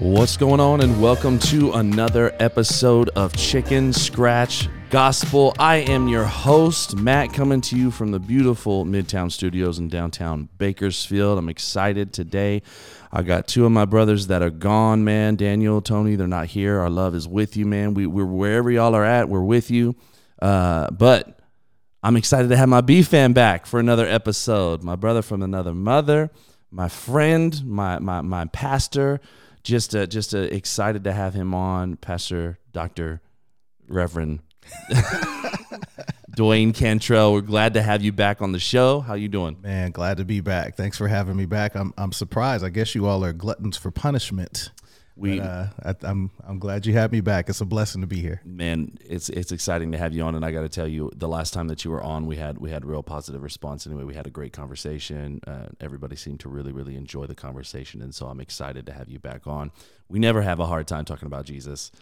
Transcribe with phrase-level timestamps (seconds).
[0.00, 5.54] What's going on, and welcome to another episode of Chicken Scratch Gospel.
[5.58, 10.48] I am your host, Matt, coming to you from the beautiful Midtown Studios in downtown
[10.56, 11.36] Bakersfield.
[11.36, 12.62] I'm excited today.
[13.12, 15.36] I got two of my brothers that are gone, man.
[15.36, 16.80] Daniel, Tony, they're not here.
[16.80, 17.92] Our love is with you, man.
[17.92, 19.96] We, we're wherever y'all are at, we're with you.
[20.40, 21.40] Uh, but
[22.02, 24.82] I'm excited to have my B fan back for another episode.
[24.82, 26.30] My brother from another mother,
[26.70, 29.20] my friend, my my my pastor.
[29.62, 33.20] Just uh, just uh, excited to have him on, Pastor Doctor
[33.88, 34.40] Reverend
[36.36, 37.32] Dwayne Cantrell.
[37.32, 39.00] We're glad to have you back on the show.
[39.00, 39.58] How you doing?
[39.62, 40.76] Man, glad to be back.
[40.76, 41.74] Thanks for having me back.
[41.74, 42.64] I'm I'm surprised.
[42.64, 44.70] I guess you all are gluttons for punishment.
[45.20, 47.50] We But, uh, I, I'm I'm glad you had me back.
[47.50, 48.40] It's a blessing to be here.
[48.42, 51.28] man, it's it's exciting to have you on, and I got to tell you, the
[51.28, 53.86] last time that you were on, we had we had real positive response.
[53.86, 55.40] Anyway, we had a great conversation.
[55.46, 59.10] Uh, everybody seemed to really really enjoy the conversation, and so I'm excited to have
[59.10, 59.72] you back on.
[60.08, 61.92] We never have a hard time talking about Jesus.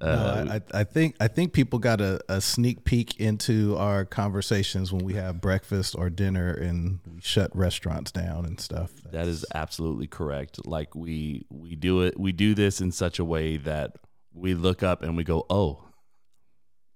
[0.00, 4.04] Uh, No, I, I, think I think people got a, a sneak peek into our
[4.04, 8.90] conversations when we have breakfast or dinner and we shut restaurants down and stuff.
[9.10, 10.66] That is absolutely correct.
[10.66, 13.96] Like we we do it we do this in such a way that
[14.34, 15.82] we look up and we go, "Oh,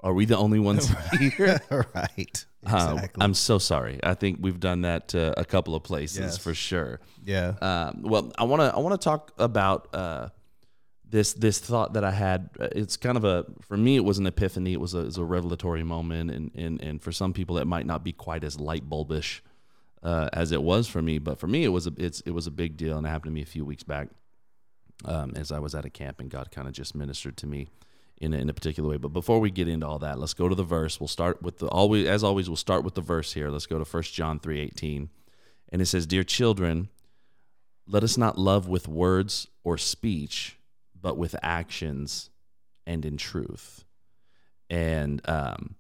[0.01, 1.61] are we the only ones here?"
[1.95, 2.45] right.
[2.67, 3.23] Uh, Exactly.
[3.25, 3.99] I'm so sorry.
[4.03, 6.37] I think we've done that uh, a couple of places Yes.
[6.39, 7.01] for sure.
[7.25, 7.55] yeah.
[7.63, 10.29] Um, well, I want to I want to talk about uh,
[11.11, 12.51] this this thought that I had.
[12.59, 14.73] Uh, It's kind of a for me it was an epiphany.
[14.73, 17.67] It was a, it was a revelatory moment, and, and and for some people it
[17.67, 19.41] might not be quite as light bulbish
[20.03, 21.19] uh, as it was for me.
[21.19, 23.31] But for me it was a it's it was a big deal, and it happened
[23.33, 24.09] to me a few weeks back
[25.05, 27.69] um, as I was at a camp, and God kind of just ministered to me
[28.19, 28.99] in a, in a particular way.
[28.99, 31.01] But before we get into all that, let's go to the verse.
[31.01, 32.49] We'll start with the always as always.
[32.49, 33.51] We'll start with the verse here.
[33.51, 35.11] Let's go to First John three eighteen,
[35.73, 36.89] and it says, "Dear children,
[37.87, 40.59] let us not love with words or speech,
[41.01, 42.31] but with actions
[42.87, 43.85] and in truth."
[44.69, 45.75] And um,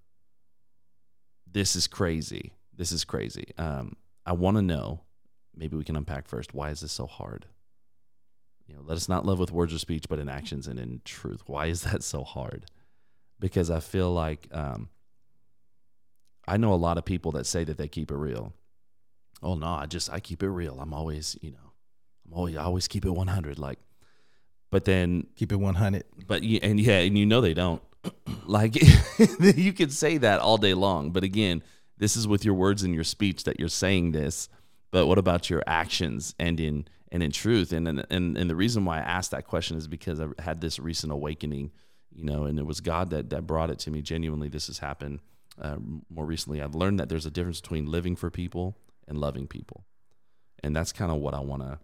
[1.51, 2.53] this is crazy.
[2.77, 3.53] This is crazy.
[3.59, 5.01] Um, I want to know.
[5.55, 6.55] Maybe we can unpack first.
[6.55, 7.47] Why is this so hard?
[8.67, 11.03] You know, let us not love with words or speech, but in actions and in
[11.05, 11.43] truth.
[11.47, 12.67] Why is that so hard?
[13.41, 14.89] Because I feel like um,
[16.47, 18.53] I know a lot of people that say that they keep it real.
[19.43, 20.79] Oh no, I just I keep it real.
[20.81, 21.73] I'm always, you know,
[22.27, 23.59] I'm always I always keep it 100.
[23.59, 23.79] Like,
[24.71, 26.05] but then, Keep it 100.
[26.27, 27.83] but you, and yeah, and you know they don't.
[28.47, 28.77] like,
[29.41, 31.63] you could say that all day long, but again,
[31.99, 34.49] this is with your words and your speech that you're saying this.
[34.91, 37.73] But what about your actions and in and in truth?
[37.73, 40.61] And and and, and the reason why I asked that question is because I had
[40.61, 41.71] this recent awakening,
[42.13, 44.03] you know, and it was God that that brought it to me.
[44.03, 45.21] Genuinely, this has happened
[45.61, 45.77] uh,
[46.09, 46.61] more recently.
[46.63, 48.77] I've learned that there's a difference between living for people
[49.07, 49.85] and loving people,
[50.65, 51.79] and that's kind of what I want to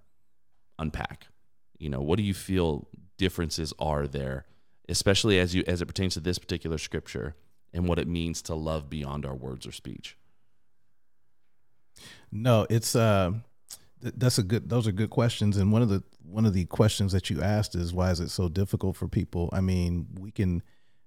[0.79, 1.29] unpack.
[1.79, 2.89] You know, what do you feel
[3.19, 4.47] differences are there,
[4.89, 7.35] especially as you as it pertains to this particular scripture
[7.73, 10.17] and what it means to love beyond our words or speech?
[12.33, 13.33] No, it's uh
[14.03, 16.65] th- that's a good those are good questions and one of the one of the
[16.67, 19.49] questions that you asked is why is it so difficult for people?
[19.53, 20.63] I mean, we can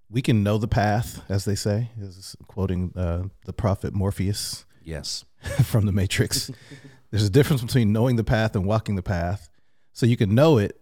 [0.09, 1.91] we can know the path as they say.
[2.00, 5.25] Is quoting uh, the prophet Morpheus Yes.
[5.63, 6.50] from the Matrix.
[7.12, 9.50] There's a difference between knowing the path and walking the path.
[9.94, 10.81] So you can know it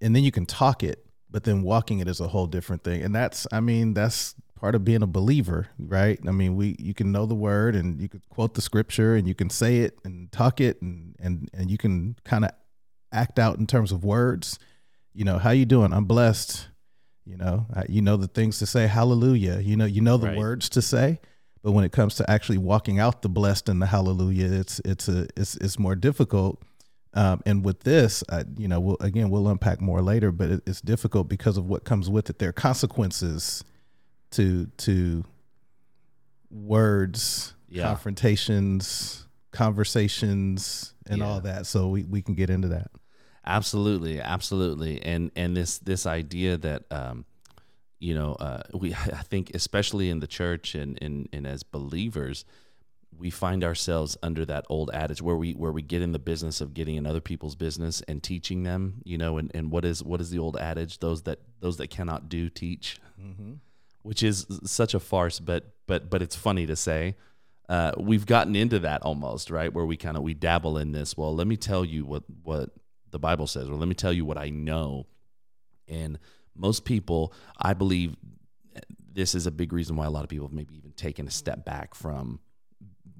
[0.00, 3.02] and then you can talk it, but then walking it is a whole different thing.
[3.02, 6.18] And that's I mean, that's part of being a believer, right?
[6.26, 9.26] I mean, we you can know the word and you could quote the scripture and
[9.26, 12.50] you can say it and talk it and and and you can kind of
[13.12, 14.58] act out in terms of words.
[15.12, 15.92] You know, how you doing?
[15.92, 16.68] I'm blessed.
[17.26, 18.86] You know, you know the things to say.
[18.86, 19.58] Hallelujah.
[19.60, 20.36] You know, you know the Right.
[20.36, 21.20] words to say.
[21.62, 25.08] But when it comes to actually walking out the blessed and the hallelujah, it's it's
[25.08, 26.62] a it's it's more difficult.
[27.14, 30.32] Um, and with this, I, you know, we'll, again, we'll unpack more later.
[30.32, 32.38] But it, it's difficult because of what comes with it.
[32.40, 33.62] There are consequences
[34.32, 35.24] to to
[36.50, 37.84] words, Yeah.
[37.84, 41.26] confrontations, conversations, and Yeah.
[41.26, 41.66] all that.
[41.66, 42.90] So we, we can get into that.
[43.46, 47.26] Absolutely, absolutely, and and this this idea that um,
[47.98, 52.44] you know uh, we I think especially in the church and and and as believers,
[53.18, 56.60] we find ourselves under that old adage where we where we get in the business
[56.60, 60.02] of getting in other people's business and teaching them, you know, and and what is
[60.02, 60.98] what is the old adage?
[60.98, 62.98] Those that those that cannot do teach,
[64.02, 67.16] which is such a farce, but but but it's funny to say.
[67.66, 71.16] Uh, we've gotten into that almost right where we kind of we dabble in this.
[71.16, 72.70] Well, let me tell you what what
[73.10, 75.06] the Bible says, or let me tell you what I know.
[75.88, 76.18] And
[76.54, 78.16] most people, I believe,
[79.12, 81.30] this is a big reason why a lot of people have maybe even taken a
[81.30, 82.40] step back from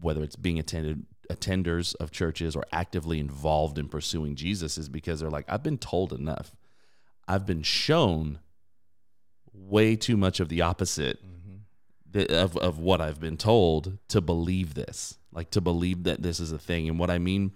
[0.00, 5.20] whether it's being attended attenders of churches or actively involved in pursuing Jesus is because
[5.20, 6.54] they're like, I've been told enough.
[7.26, 8.40] I've been shown
[9.52, 11.56] way too much of the opposite mm-hmm.
[12.12, 16.40] th- of of what I've been told to believe this, like to believe that this
[16.40, 16.88] is a thing.
[16.88, 17.52] And what I mean,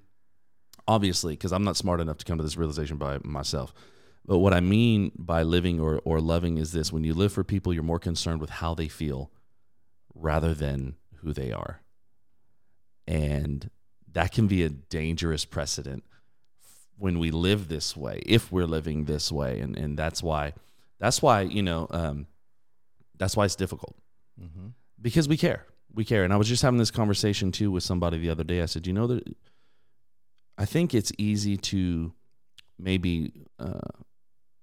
[0.86, 3.74] obviously, because I'm not smart enough to come to this realization by myself.
[4.24, 7.44] But what I mean by living or, or loving is this when you live for
[7.44, 9.30] people, you're more concerned with how they feel
[10.14, 11.80] rather than who they are.
[13.08, 13.70] And
[14.12, 16.04] that can be a dangerous precedent
[16.98, 19.60] when we live this way, if we're living this way.
[19.60, 20.52] And, and that's why,
[20.98, 22.26] that's why, you know, um,
[23.16, 23.96] that's why it's difficult
[24.40, 24.68] Mm-hmm.
[25.02, 25.66] because we care.
[25.92, 26.22] We care.
[26.22, 28.62] And I was just having this conversation too with somebody the other day.
[28.62, 29.36] I said, you know, that
[30.56, 32.12] I think it's easy to
[32.78, 33.80] maybe, uh,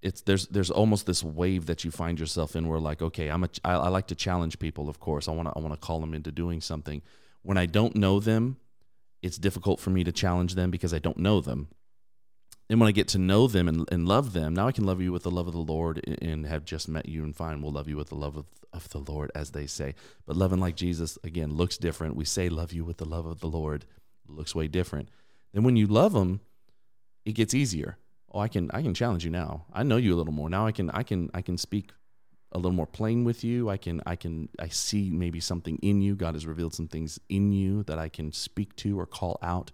[0.02, 3.44] it's there's there's almost this wave that you find yourself in where like okay I'm
[3.44, 5.80] a I, I like to challenge people of course I want to I want to
[5.80, 7.02] call them into doing something
[7.46, 8.58] when I don't know them
[9.22, 11.70] it's difficult for me to challenge them because I don't know them.
[12.70, 15.00] And when I get to know them and, and love them now I can love
[15.02, 17.72] you with the love of the Lord and- have just met you and fine we'll
[17.72, 19.94] love you with the love of, of the Lord as they say.
[20.26, 22.16] But loving like Jesus again looks different.
[22.16, 23.86] We say love you with the love of the Lord
[24.28, 25.10] looks way different.
[25.54, 26.42] Then when you love them
[27.26, 27.98] it gets easier.
[28.32, 29.66] Oh i can i can challenge you now.
[29.72, 30.50] I know you a little more.
[30.50, 31.92] Now i can i can i can speak
[32.56, 33.70] a little more plain with you.
[33.70, 36.16] I can i can i see maybe something in you.
[36.16, 39.72] God has revealed some things in you that i can speak to or call out.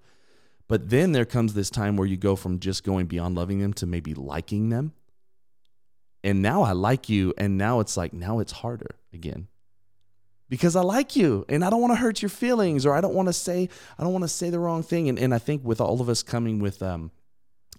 [0.68, 3.74] But then there comes this time where you go from just going beyond loving them
[3.74, 4.94] to maybe liking them.
[6.24, 9.48] And now i like you and now it's like now it's harder again.
[10.50, 13.14] Because I like you and I don't want to hurt your feelings or I don't
[13.14, 15.08] want to say I don't want to say the wrong thing.
[15.08, 17.12] And and I think with all of us coming with um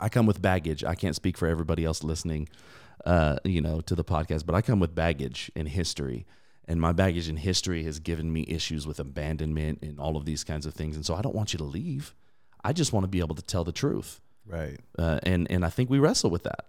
[0.01, 0.83] I come with baggage.
[0.85, 2.49] I can't speak for everybody else listening,
[3.05, 6.27] uh, you know, to the podcast, but I come with baggage in history.
[6.69, 10.45] And my baggage in history has given me issues with abandonment and all of these
[10.45, 10.95] kinds of things.
[10.95, 12.15] And so I don't want you to leave.
[12.63, 14.21] I just want to be able to tell the truth.
[14.47, 14.79] Right.
[14.99, 16.67] Uh, and and I think we wrestle with that.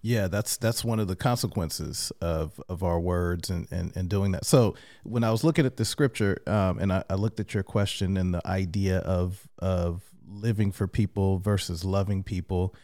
[0.00, 4.32] Yeah, that's that's one of the consequences of of our words and and, and doing
[4.32, 4.44] that.
[4.44, 4.74] So
[5.04, 8.16] when I was looking at the scripture, um, and I, I looked at your question
[8.16, 12.74] and the idea of of living for people versus loving people,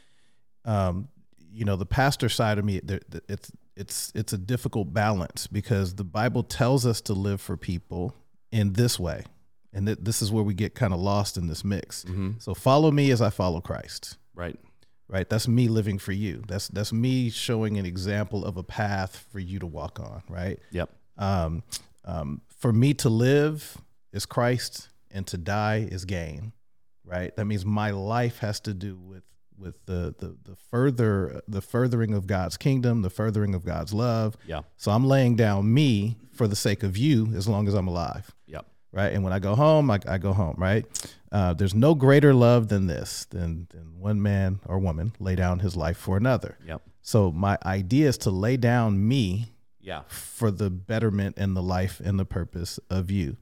[0.64, 1.08] um,
[1.52, 2.80] you know, the pastor side of me,
[3.28, 8.14] it's it's it's a difficult balance because the Bible tells us to live for people
[8.50, 9.24] in this way,
[9.72, 12.04] and th- this is where we get kind of lost in this mix.
[12.04, 12.32] Mm-hmm.
[12.38, 14.58] So follow me as I follow Christ Right.
[15.08, 19.26] right that's me living for you that's that's me showing an example of a path
[19.30, 20.88] for you to walk on right Yep.
[21.18, 21.62] um,
[22.06, 23.76] um, for me to live
[24.12, 26.52] is christ and to die is gain
[27.04, 29.22] right that means my life has to do with
[29.62, 34.36] with the the, the further the furthering of god's kingdom the furthering of god's love
[34.46, 34.62] Yeah.
[34.76, 38.30] so i'm laying down me for the sake of you as long as i'm alive
[38.46, 38.66] Yep.
[38.92, 39.12] right?
[39.14, 40.84] And when I go home, I, I go home, right?
[41.30, 45.60] Uh, there's no greater love than this, than, than one man or woman lay down
[45.60, 46.58] his life for another.
[46.66, 46.82] Yep.
[47.00, 50.02] So my idea is to lay down me Yeah.
[50.08, 53.36] for the betterment and the life and the purpose of you.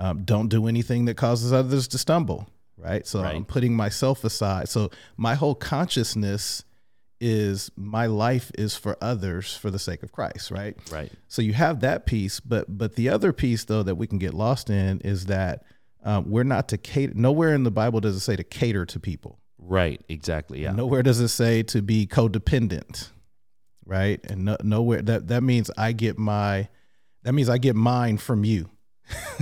[0.00, 2.48] Um, don't do anything that causes others to stumble,
[2.86, 3.06] right?
[3.06, 3.34] So Right.
[3.34, 4.68] I'm putting myself aside.
[4.68, 6.64] So my whole consciousness
[7.20, 10.76] is my life is for others for the sake of Christ, right?
[10.92, 11.10] Right.
[11.28, 14.34] So you have that piece, but but the other piece though that we can get
[14.34, 15.64] lost in is that
[16.04, 17.14] um, we're not to cater.
[17.14, 19.40] Nowhere in the Bible does it say to cater to people.
[19.58, 20.00] Right.
[20.08, 20.62] Exactly.
[20.62, 20.72] Yeah.
[20.72, 23.08] Nowhere does it say to be codependent,
[23.86, 24.20] right?
[24.30, 26.68] And no, nowhere that that means I get my
[27.24, 28.70] that means I get mine from you,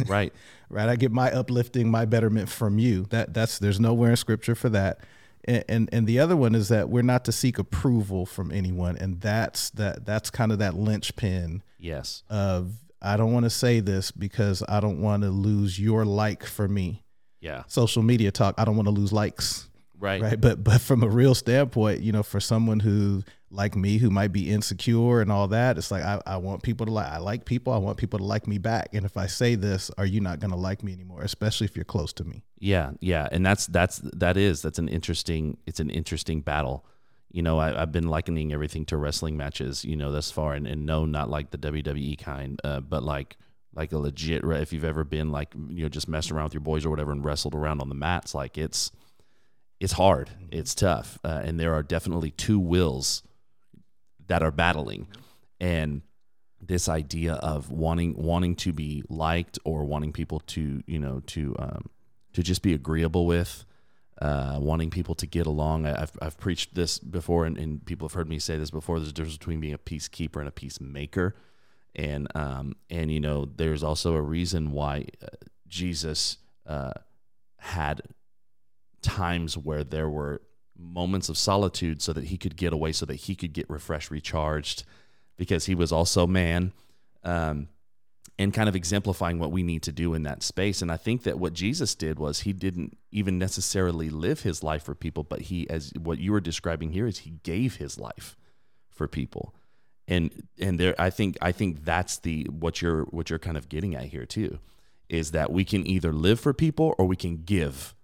[0.07, 0.33] Right.
[0.75, 0.89] right?
[0.89, 3.07] I get my uplifting, my betterment from you.
[3.11, 4.99] That that's there's nowhere in Scripture for that.
[5.47, 8.97] And, and and the other one is that we're not to seek approval from anyone,
[8.97, 12.23] and that's that that's kind of that linchpin Yes.
[12.31, 16.45] of I don't want to say this because I don't want to lose your like
[16.45, 17.03] for me.
[17.41, 17.65] Yeah.
[17.67, 20.23] Social media talk, I don't want to lose likes, Right.
[20.23, 20.41] right?
[20.41, 23.23] But but from a real standpoint, you know, for someone who
[23.55, 26.87] like me who might be insecure and all that, it's like I, I want people
[26.87, 28.89] to like I like people, I want people to like me back.
[28.93, 31.23] And if I say this, are you not gonna like me anymore?
[31.23, 32.43] Especially if you're close to me.
[32.59, 36.85] Yeah, yeah, and that's that's that is that's an interesting it's an interesting battle.
[37.31, 39.85] You know, I, I've been likening everything to wrestling matches.
[39.85, 43.37] You know, thus far, and, and no, not like the WWE kind, uh, but like
[43.75, 44.45] like a legit.
[44.45, 47.13] If you've ever been like you know just messing around with your boys or whatever
[47.13, 48.91] and wrestled around on the mats, like it's
[49.81, 53.23] it's hard, it's tough, uh, and there are definitely two wills
[54.29, 55.07] that are battling,
[55.61, 56.03] and
[56.61, 61.55] this idea of wanting wanting to be liked or wanting people to you know to
[61.59, 61.91] um,
[62.33, 63.65] to just be agreeable with,
[64.21, 65.87] uh, wanting people to get along.
[65.87, 68.99] I- I've, I've preached this before, and, and people have heard me say this before.
[68.99, 71.35] There's a difference between being a peacekeeper and a peacemaker,
[71.95, 75.27] and um, and you know, there's also a reason why uh,
[75.69, 76.93] Jesus uh,
[77.59, 78.03] had
[79.03, 80.41] times where there were
[80.79, 84.11] moments of solitude so that he could get away, so that he could get refreshed,
[84.11, 84.85] recharged,
[85.37, 86.73] because he was also man.
[87.23, 87.69] Um,
[88.39, 90.83] and kind of exemplifying what we need to do in that space.
[90.83, 94.83] And I think that what Jesus did was he didn't even necessarily live his life
[94.83, 98.37] for people, but he, as what you were describing here, is he gave his life
[98.91, 99.55] for people.
[100.07, 103.69] And and there, I think I think that's the what you're what you're kind of
[103.69, 104.59] getting at here too,
[105.09, 107.95] is that we can either live for people or we can give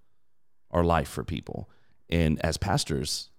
[0.70, 1.68] our life for people.
[2.10, 3.30] And as pastors,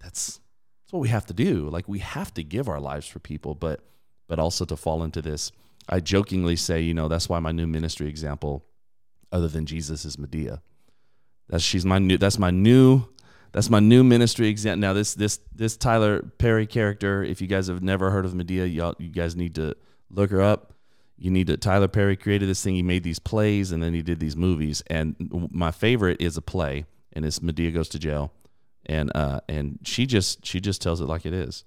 [0.00, 0.40] that's
[0.84, 1.68] that's what we have to do.
[1.68, 3.80] Like we have to give our lives for people, but
[4.28, 5.52] but also to fall into this
[5.88, 8.64] I jokingly say, you know, that's why my new ministry example,
[9.30, 10.60] other than Jesus, is Madea.
[11.48, 12.18] That's she's my new.
[12.18, 13.04] That's my new.
[13.52, 14.80] That's my new ministry example.
[14.80, 17.22] Now this this this Tyler Perry character.
[17.22, 19.74] If you guys have never heard of Madea, y'all you guys need to
[20.08, 20.74] look her up.
[21.18, 21.56] You need to.
[21.56, 22.74] Tyler Perry created this thing.
[22.74, 24.82] He made these plays and then he did these movies.
[24.86, 25.16] And
[25.50, 28.32] my favorite is a play, and it's Madea goes to jail,
[28.86, 31.64] and uh and she just she just tells it like it is.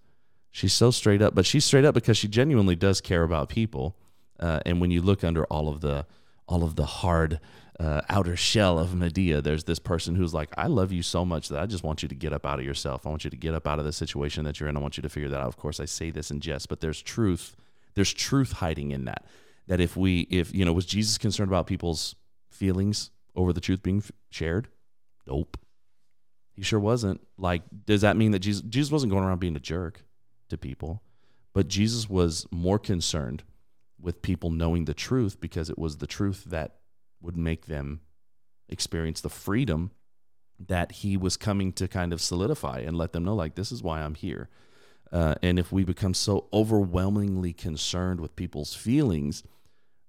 [0.52, 3.98] She's so straight up, but she's straight up because she genuinely does care about people
[4.40, 6.06] uh, and when you look under all of the
[6.48, 7.40] all of the hard
[7.80, 11.50] uh, outer shell of Madea, there's this person who's like, I love you so much
[11.50, 13.06] that I just want you to get up out of yourself.
[13.06, 14.78] I want you to get up out of the situation that you're in.
[14.78, 15.48] I want you to figure that out.
[15.48, 17.56] Of course, I say this in jest, but there's truth.
[17.96, 19.26] There's truth hiding in that.
[19.68, 22.16] That if we, if, you know, was Jesus concerned about people's
[22.52, 24.68] feelings over the truth being shared?
[25.28, 25.58] Nope.
[26.54, 27.22] He sure wasn't.
[27.38, 30.04] Like, does that mean that Jesus, Jesus wasn't going around being a jerk
[30.50, 31.02] to people?
[31.54, 33.44] But Jesus was more concerned
[34.00, 36.76] with people knowing the truth because it was the truth that
[37.22, 38.02] would make them
[38.70, 39.92] experience the freedom
[40.60, 43.84] that he was coming to kind of solidify and let them know like this is
[43.84, 44.50] why i'm here
[45.12, 49.44] uh, and if we become so overwhelmingly concerned with people's feelings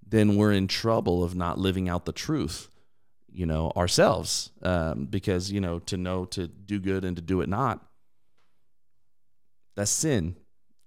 [0.07, 2.69] then we're in trouble of not living out the truth
[3.37, 7.41] you know ourselves um, because you know to know to do good and to do
[7.41, 7.87] it not
[9.77, 10.37] that's sin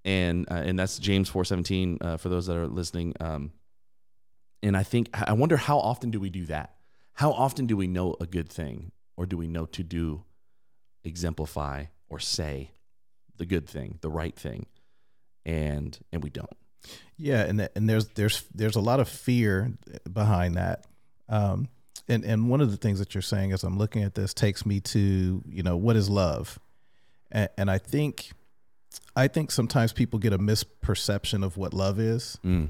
[0.06, 3.14] and uh, and that's James four seventeen uh, for those that are listening.
[3.20, 3.52] Um,
[4.64, 6.76] and I think I wonder how often do we do that?
[7.14, 10.24] How often do we know a good thing, or do we know to do,
[11.04, 12.72] exemplify, or say
[13.38, 14.66] the good thing, the right thing,
[15.46, 16.50] and and we don't.
[17.18, 19.74] Yeah, and and there's there's there's a lot of fear
[20.12, 20.88] behind that.
[21.28, 21.68] Um,
[22.08, 24.66] and and one of the things that you're saying as I'm looking at this takes
[24.66, 26.60] me to you know what is love,
[27.32, 28.32] and, and I think
[29.16, 32.70] I think sometimes people get a misperception of what love is mm.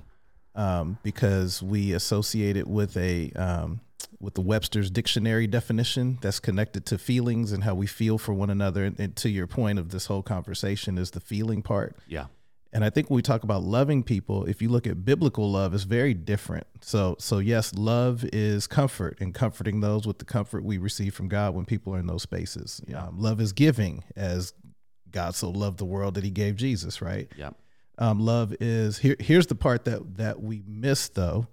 [0.56, 3.82] um, because we associate it with a um,
[4.20, 8.50] with the Webster's dictionary definition that's connected to feelings and how we feel for one
[8.50, 8.84] another.
[8.84, 11.96] And, and to your point of this whole conversation is the feeling part.
[12.08, 12.26] Yeah.
[12.72, 15.74] And I think when we talk about loving people, if you look at biblical love,
[15.74, 16.68] it's very different.
[16.82, 21.30] So, so yes, love is comfort and comforting those with the comfort we receive from
[21.30, 22.82] God when people are in those spaces.
[22.88, 23.08] Yeah.
[23.08, 24.54] Um, love is giving, as
[25.10, 27.28] God so loved the world that he gave Jesus, right?
[27.36, 27.52] Yeah.
[27.98, 29.16] Um, love is here.
[29.20, 31.48] Here's the part that that we miss though,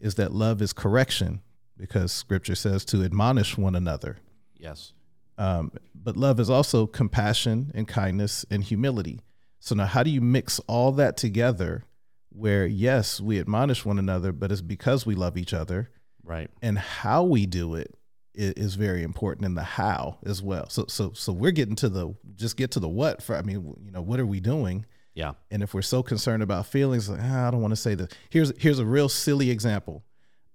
[0.00, 1.42] is that love is correction
[1.76, 4.16] because Scripture says to admonish one another.
[4.56, 4.94] Yes.
[5.38, 9.20] Um, but love is also compassion and kindness and humility.
[9.66, 11.82] So now, how do you mix all that together?
[12.30, 15.90] Where yes, we admonish one another, but it's because we love each other,
[16.22, 16.48] right?
[16.62, 17.92] And how we do it
[18.32, 20.68] is, very important in the how as well.
[20.68, 23.74] So so so we're getting to the just get to the what for I mean,
[23.82, 24.86] you know, what are we doing?
[25.14, 25.32] Yeah.
[25.50, 28.10] And if we're so concerned about feelings, like, ah, I don't want to say this.
[28.30, 30.04] Here's here's a real silly example.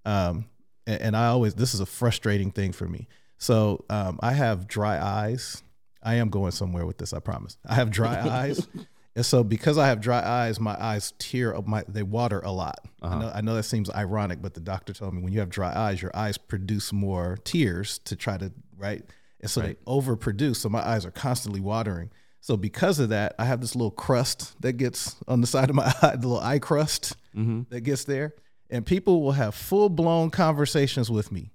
[0.06, 0.46] Um,
[0.86, 3.08] and, and I always this is a frustrating thing for me.
[3.36, 5.62] So um, I have dry eyes.
[6.02, 7.12] I am going somewhere with this.
[7.12, 7.56] I promise.
[7.66, 8.66] I have dry eyes,
[9.14, 11.66] and so because I have dry eyes, my eyes tear up.
[11.66, 12.80] My they water a lot.
[13.02, 13.14] Uh-huh.
[13.14, 15.50] I know I know that seems ironic, but the doctor told me when you have
[15.50, 19.04] dry eyes, your eyes produce more tears to try to right,
[19.40, 19.78] and so right.
[19.84, 20.56] they overproduce.
[20.56, 22.10] So my eyes are constantly watering.
[22.40, 25.76] So because of that, I have this little crust that gets on the side of
[25.76, 27.62] my eye, the little eye crust mm-hmm.
[27.68, 28.34] that gets there,
[28.70, 31.52] and people will have full blown conversations with me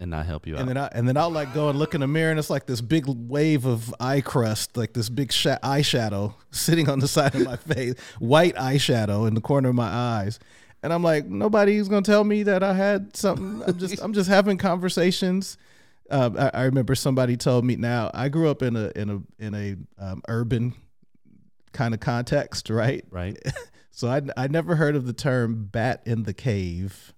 [0.00, 0.66] and not help you and out.
[0.66, 2.66] then I and then I'll like go and look in the mirror and it's like
[2.66, 7.34] this big wave of eye crust, like this big sh- eyeshadow sitting on the side
[7.34, 10.38] of my face, white eyeshadow in the corner of my eyes.
[10.82, 13.62] And I'm like, nobody's gonna tell me that I had something.
[13.66, 15.58] I'm just I'm just having conversations.
[16.10, 17.76] Um, I, I, remember somebody told me.
[17.76, 20.74] Now I grew up in a in a in a um, urban
[21.72, 23.04] kind of context, right?
[23.10, 23.36] Right.
[23.90, 27.12] so I I never heard of the term "bat in the cave."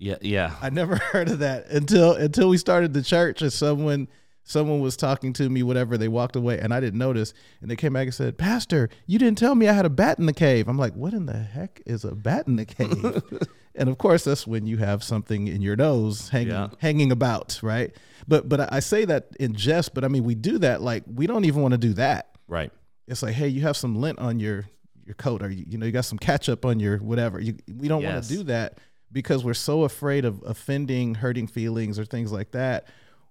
[0.00, 0.54] Yeah, yeah.
[0.60, 4.08] I never heard of that until until we started the church and someone
[4.44, 7.34] someone was talking to me, whatever, they walked away and I didn't notice.
[7.60, 10.18] And they came back and said, Pastor, you didn't tell me I had a bat
[10.18, 10.68] in the cave.
[10.68, 13.22] I'm like, what in the heck is a bat in the cave?
[13.74, 16.68] and of course that's when you have something in your nose hanging Yeah.
[16.78, 17.94] hanging about, right?
[18.26, 21.26] But but I say that in jest, but I mean we do that like we
[21.26, 22.30] don't even want to do that.
[22.46, 22.72] Right.
[23.06, 24.64] It's like, hey, you have some lint on your
[25.04, 27.40] your coat, or you, you know you got some ketchup on your whatever.
[27.40, 28.78] You, we don't want to do that
[29.12, 32.86] because we're so afraid of offending, hurting feelings, or things like that.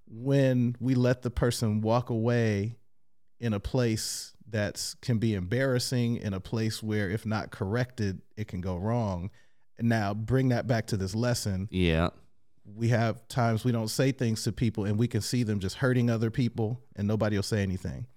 [0.09, 2.77] When we let the person walk away
[3.39, 8.47] in a place that can be embarrassing, in a place where if not corrected, it
[8.47, 9.29] can go wrong.
[9.79, 12.09] Now bring that back to this lesson Yeah.
[12.65, 15.75] we have times we don't say things to people and we can see them just
[15.75, 18.07] hurting other people and nobody will say anything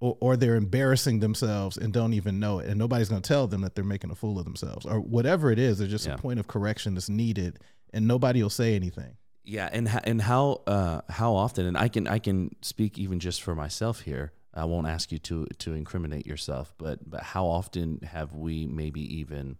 [0.00, 3.46] or, or they're embarrassing themselves and don't even know it and nobody's going to tell
[3.46, 6.14] them that they're making a fool of themselves or whatever it is there's just Yeah.
[6.14, 7.58] a point of correction that's needed
[7.92, 11.66] and nobody will say anything Yeah, and and how uh, how often?
[11.66, 14.32] And I can I can speak even just for myself here.
[14.54, 19.02] I won't ask you to to incriminate yourself, but but how often have we maybe
[19.20, 19.58] even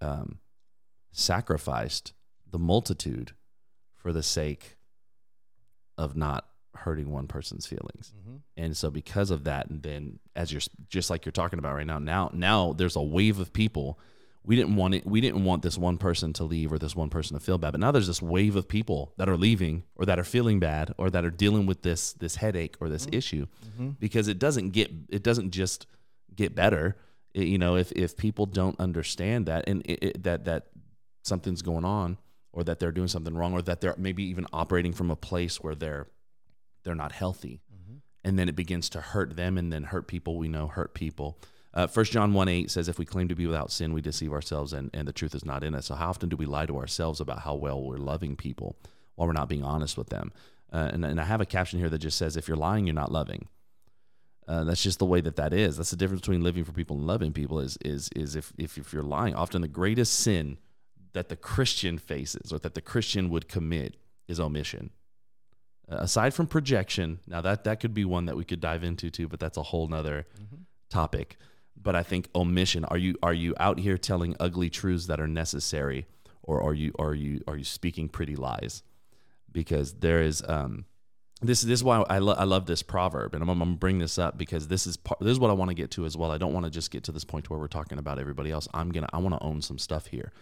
[0.00, 0.40] um,
[1.12, 2.12] sacrificed
[2.50, 3.32] the multitude
[3.94, 4.76] for the sake
[5.96, 8.12] of not hurting one person's feelings?
[8.18, 8.36] Mm-hmm.
[8.56, 11.86] And so because of that, and then as you're just like you're talking about right
[11.86, 13.98] now, now now there's a wave of people.
[14.44, 15.06] We didn't want it.
[15.06, 17.72] We didn't want this one person to leave or this one person to feel bad.
[17.72, 20.94] But now there's this wave of people that are leaving or that are feeling bad
[20.96, 23.16] or that are dealing with this this headache or this mm-hmm.
[23.16, 23.90] issue mm-hmm.
[24.00, 25.86] because it doesn't get it doesn't just
[26.34, 26.96] get better.
[27.34, 30.68] It- you know, if if people don't understand that and it, it, that that
[31.22, 32.16] something's going on
[32.52, 35.60] or that they're doing something wrong or that they're maybe even operating from a place
[35.60, 36.06] where they're
[36.82, 37.60] they're not healthy
[38.22, 41.38] and then it begins to hurt them and then hurt people we know hurt people
[41.74, 44.72] uh, john 1 8 says if we claim to be without sin we deceive ourselves
[44.72, 46.76] and, and the truth is not in us so how often do we lie to
[46.76, 48.76] ourselves about how well we're loving people
[49.14, 50.32] while we're not being honest with them
[50.72, 52.94] uh, and, and i have a caption here that just says if you're lying you're
[52.94, 53.48] not loving
[54.50, 55.76] uh, that's just the way that that is.
[55.76, 57.60] That's the difference between living for people and loving people.
[57.60, 60.58] Is is is if if, if you're lying, often the greatest sin
[61.12, 63.96] that the Christian faces or that the Christian would commit
[64.26, 64.90] is omission.
[65.90, 69.26] Aside from projection, now that that could be one that we could dive into too,
[69.26, 70.26] but that's a whole nother
[70.88, 71.36] topic.
[71.76, 72.84] But I think omission.
[72.84, 76.06] Are you are you out here telling ugly truths that are necessary,
[76.42, 78.82] or are you are you are you speaking pretty lies?
[79.50, 80.84] Because there is um,
[81.42, 83.98] this this is why I, lo- I love this proverb, and I'm, I'm gonna bring
[83.98, 86.16] this up because this is part, this is what I want to get to as
[86.16, 86.30] well.
[86.30, 88.68] I don't want to just get to this point where we're talking about everybody else.
[88.74, 90.32] I'm gonna I want to own some stuff here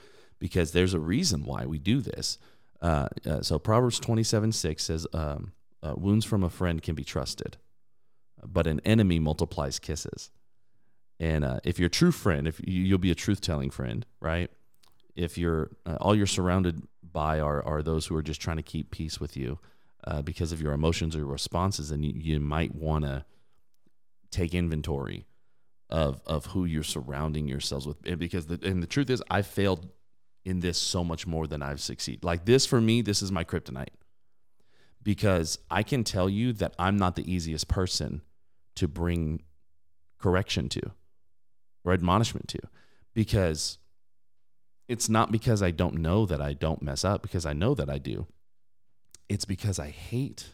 [0.40, 2.38] because there's a reason why we do this.
[2.80, 7.04] Uh, uh, so Proverbs 27 6 says, um, uh, "Wounds from a friend can be
[7.04, 7.56] trusted,
[8.44, 10.30] but an enemy multiplies kisses."
[11.20, 14.06] And uh, if you're a true friend, if you, you'll be a truth telling friend,
[14.20, 14.50] right?
[15.16, 18.62] If you're uh, all you're surrounded by are are those who are just trying to
[18.62, 19.58] keep peace with you
[20.24, 23.26] because of your emotions or your responses, then you, you might want to
[24.30, 25.26] take inventory
[25.90, 27.96] of of who you're surrounding yourselves with.
[28.06, 29.88] And because the and the truth is, I failed
[30.48, 32.24] in this so much more than I've succeeded.
[32.24, 33.88] Like this for me, this is my kryptonite
[35.02, 38.22] because I can tell you that I'm not the easiest person
[38.76, 39.42] to bring
[40.18, 40.80] correction to
[41.84, 42.60] or admonishment to
[43.12, 43.76] because
[44.88, 47.90] it's not because I don't know that I don't mess up because I know that
[47.90, 48.26] I do.
[49.28, 50.48] It's because I hate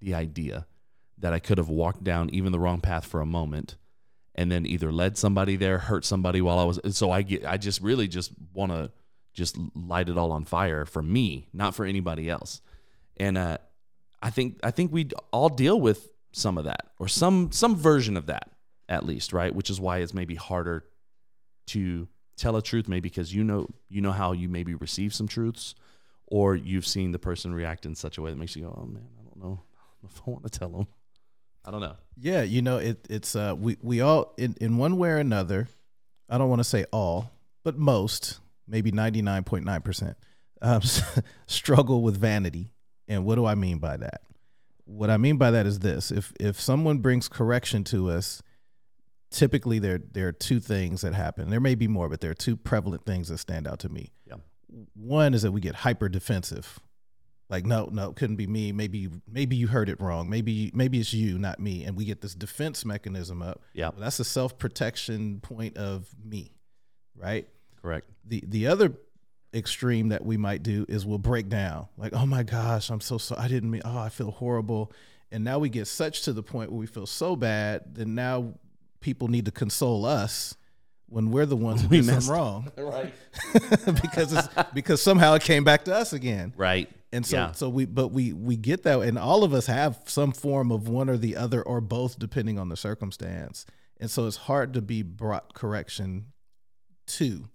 [0.00, 0.66] the idea
[1.18, 3.76] that I could have walked down even the wrong path for a moment
[4.36, 7.56] and then either led somebody there, hurt somebody while I was so I get I
[7.56, 8.92] just really just want to
[9.32, 12.60] just light it all on fire for me, not for anybody else.
[13.16, 13.58] And uh
[14.22, 18.16] I think I think we all deal with some of that or some some version
[18.16, 18.50] of that
[18.88, 19.54] at least, right?
[19.54, 20.84] Which is why it's maybe harder
[21.68, 25.28] to tell a truth maybe because you know you know how you maybe receive some
[25.28, 25.74] truths
[26.26, 28.86] or you've seen the person react in such a way that makes you go, "Oh
[28.86, 29.60] man, I don't know
[30.04, 30.86] if I want to tell them."
[31.64, 31.96] I don't know.
[32.18, 35.68] Yeah, you know, it, it's uh, we we all in, in one way or another.
[36.28, 37.30] I don't want to say all,
[37.62, 38.40] but most,
[38.72, 40.16] maybe ninety nine point nine percent,
[40.60, 40.80] um,
[41.46, 42.72] struggle with vanity.
[43.06, 44.22] And what do I mean by that?
[44.84, 48.42] What I mean by that is this: if if someone brings correction to us,
[49.30, 51.50] typically there there are two things that happen.
[51.50, 54.10] There may be more, but there are two prevalent things that stand out to me.
[54.26, 54.36] Yeah.
[54.94, 56.80] One is that we get hyper defensive
[57.50, 60.70] like no no it couldn't be me maybe you maybe you heard it wrong maybe
[60.74, 63.90] maybe it's you not me and we get this defense mechanism up Yeah.
[63.90, 66.52] well, that's a self-protection point of me
[67.14, 67.46] right
[67.82, 68.06] Correct.
[68.24, 68.92] the the other
[69.54, 73.18] extreme that we might do is we'll break down like oh my gosh i'm so
[73.18, 74.90] so i didn't mean oh i feel horrible
[75.30, 78.54] and now we get such to the point where we feel so bad that now
[79.00, 80.56] people need to console us
[81.08, 83.12] when we're the ones who We did messed something wrong Right.
[84.00, 86.88] because it's because somehow it came back to us again Right.
[87.12, 87.52] and so, Yeah.
[87.52, 90.88] so we, but we, we get that, and all of us have some form of
[90.88, 93.66] one or the other, or both, depending on the circumstance.
[94.00, 96.32] And so, it's hard to be brought correction
[97.08, 97.50] to.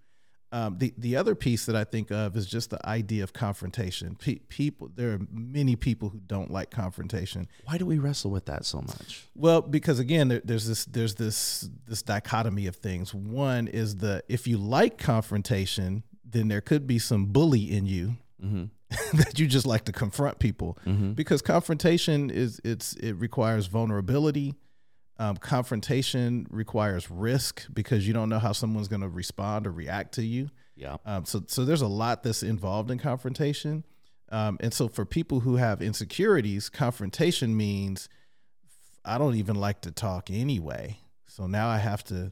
[0.50, 4.16] Um, the the other piece that I think of is just the idea of confrontation.
[4.16, 7.48] Pe- people, there are many people who don't like confrontation.
[7.64, 9.26] Why do we wrestle with that so much?
[9.34, 13.12] Well, because again, there, there's this there's this this dichotomy of things.
[13.14, 18.16] One is the if you like confrontation, then there could be some bully in you
[19.14, 20.78] that you just like to confront people
[21.14, 24.54] because confrontation is it's it requires vulnerability.
[25.20, 30.14] Um, confrontation requires risk because you don't know how someone's going to respond or react
[30.14, 30.50] to you.
[30.76, 30.98] Yeah.
[31.04, 33.84] Um, so, so there's a lot that's involved in confrontation.
[34.30, 38.08] Um, and so for people who have insecurities, confrontation means
[39.04, 40.98] I don't even like to talk anyway.
[41.26, 42.30] So now I have to,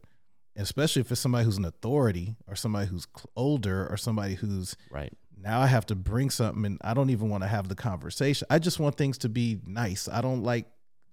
[0.57, 5.13] especially if it's somebody who's an authority or somebody who's older or somebody who's Right.
[5.37, 8.47] now I have to bring something and I don't even want to have the conversation.
[8.51, 10.09] I just want things to be nice.
[10.09, 10.67] I don't like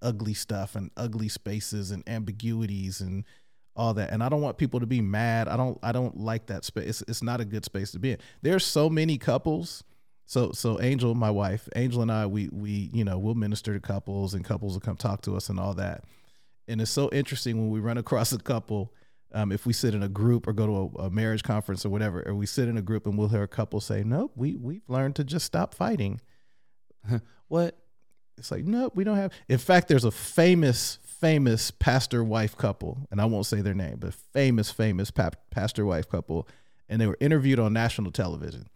[0.03, 3.23] ugly stuff and ugly spaces and ambiguities and
[3.75, 4.11] all that.
[4.11, 5.47] And I don't want people to be mad.
[5.47, 6.87] I don't I don't like that space.
[6.87, 8.17] It's, it's not a good space to be in.
[8.41, 9.83] There's so many couples.
[10.25, 13.79] So so Angel, my wife, Angel and I, we we, you know, we'll minister to
[13.79, 16.03] couples and couples will come talk to us and all that.
[16.67, 18.93] And it's so interesting when we run across a couple
[19.33, 21.89] um, if we sit in a group or go to a, a marriage conference or
[21.89, 24.55] whatever, or we sit in a group and we'll hear a couple say, "Nope, we
[24.55, 26.21] we've learned to just stop fighting."
[27.49, 27.77] What?
[28.37, 29.31] It's like, nope, we don't have.
[29.47, 33.97] In fact, there's a famous, famous pastor wife couple, and I won't say their name,
[33.99, 36.47] but famous, famous pa- pastor wife couple,
[36.89, 38.67] and they were interviewed on national television.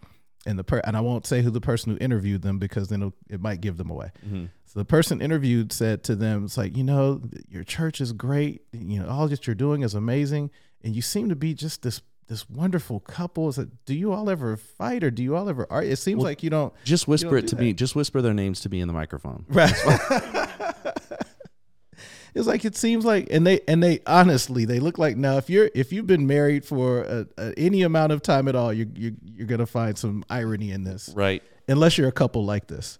[0.45, 3.01] And the per- and I won't say who the person who interviewed them because then
[3.01, 4.11] it'll, it might give them away.
[4.25, 4.45] Mm-hmm.
[4.65, 8.61] So the person interviewed said to them, "It's like you know, your church is great.
[8.71, 12.01] You know, all that you're doing is amazing, and you seem to be just this."
[12.27, 13.47] This wonderful couple.
[13.47, 15.91] Is it, do you all ever fight or do you all ever argue?
[15.91, 16.73] It seems like you don't.
[16.83, 17.71] Just whisper don't it to me.
[17.73, 19.45] Just whisper their names to me in the microphone.
[19.49, 19.73] Right.
[22.35, 25.37] it's like it seems like, and they and they honestly they look like now.
[25.37, 28.71] If you're if you've been married for a, a, any amount of time at all,
[28.73, 31.41] you you you're gonna find some irony in this, Right.
[31.67, 32.97] unless you're a couple like this.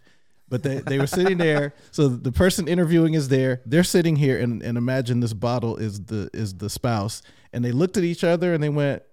[0.50, 1.74] But they, they were sitting there.
[1.92, 3.62] So the person interviewing is there.
[3.66, 7.22] They're sitting here, and, and imagine this bottle is the is the spouse.
[7.52, 9.04] And they looked at each other and they went,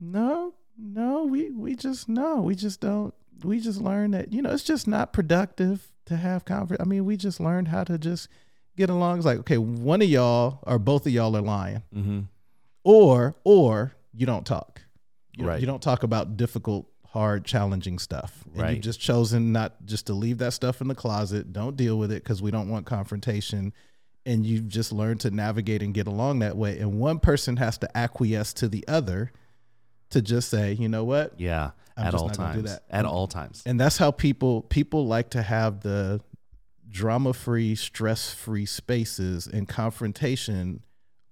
[0.00, 3.14] "No, no, we we just no, we just don't.
[3.44, 6.82] We just learned that you know it's just not productive to have conversation.
[6.82, 8.28] I mean, we just learned how to just
[8.76, 9.18] get along.
[9.18, 12.20] It's like okay, one of y'all or both of y'all are lying, Mm-hmm.
[12.84, 14.82] or or you don't talk.
[15.36, 15.60] You, Right.
[15.60, 18.44] you don't talk about difficult, hard, challenging stuff.
[18.52, 18.74] And Right.
[18.74, 21.52] you've just chosen not just to leave that stuff in the closet.
[21.52, 23.72] Don't deal with it because we don't want confrontation.
[24.26, 26.78] And you've just learned to navigate and get along that way.
[26.78, 29.32] And one person has to acquiesce to the other
[30.10, 31.38] to just say, you know what?
[31.38, 31.70] Yeah.
[31.96, 32.80] I'm at all not gonna do times.
[32.90, 33.62] At all times.
[33.66, 36.20] And that's how people people like to have the
[36.88, 40.82] drama free, stress free spaces and confrontation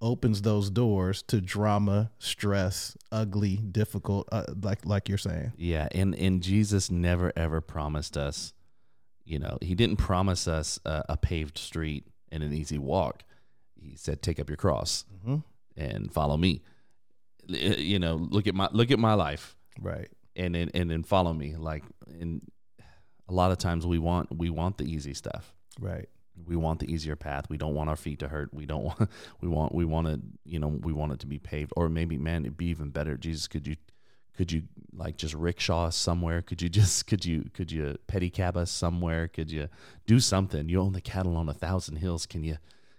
[0.01, 5.53] opens those doors to drama, stress, ugly, difficult, uh, like like you're saying.
[5.57, 8.53] Yeah, and and Jesus never ever promised us,
[9.25, 13.23] you know, he didn't promise us a, a paved street and an easy walk.
[13.75, 15.43] He said, "Take up your cross Mhm.
[15.77, 16.63] and follow me."
[17.49, 20.09] You know, look at my look at my life, Right.
[20.37, 21.57] and then and then follow me.
[21.57, 21.83] Like,
[22.21, 22.43] and
[23.29, 25.55] a lot of times we want we want the easy stuff.
[25.81, 26.09] Right.
[26.47, 27.47] We want the easier path.
[27.51, 28.53] We don't want our feet to hurt.
[28.55, 31.39] We don't want we want we want it, you know, we want it to be
[31.39, 31.73] paved.
[31.77, 33.17] Or maybe, man, it'd be even better.
[33.17, 33.77] Jesus, could you
[34.37, 36.43] could you like just rickshaw us somewhere?
[36.43, 39.27] Could you just could you could you pedicab us somewhere?
[39.27, 39.69] Could you
[40.07, 40.69] do something?
[40.69, 42.27] You own the cattle on a thousand hills.
[42.27, 42.59] Can you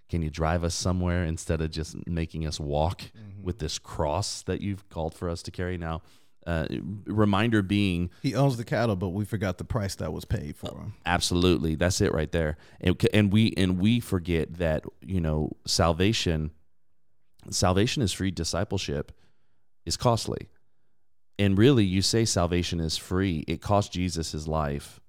[0.09, 3.03] can you drive us somewhere instead of just making us walk
[3.41, 5.77] with this cross that you've called for us to carry?
[5.77, 6.01] Now,
[6.47, 6.67] uh,
[7.05, 10.79] reminder being He owns the cattle, but we forgot the price that was paid for
[10.79, 10.93] him.
[11.05, 12.57] Absolutely, that's it right there.
[12.81, 16.51] And and we and we forget that you know salvation,
[17.51, 18.31] salvation is free.
[18.31, 19.11] Discipleship
[19.85, 20.49] is costly,
[21.37, 23.43] and really, you say salvation is free.
[23.47, 24.99] It cost Jesus his life,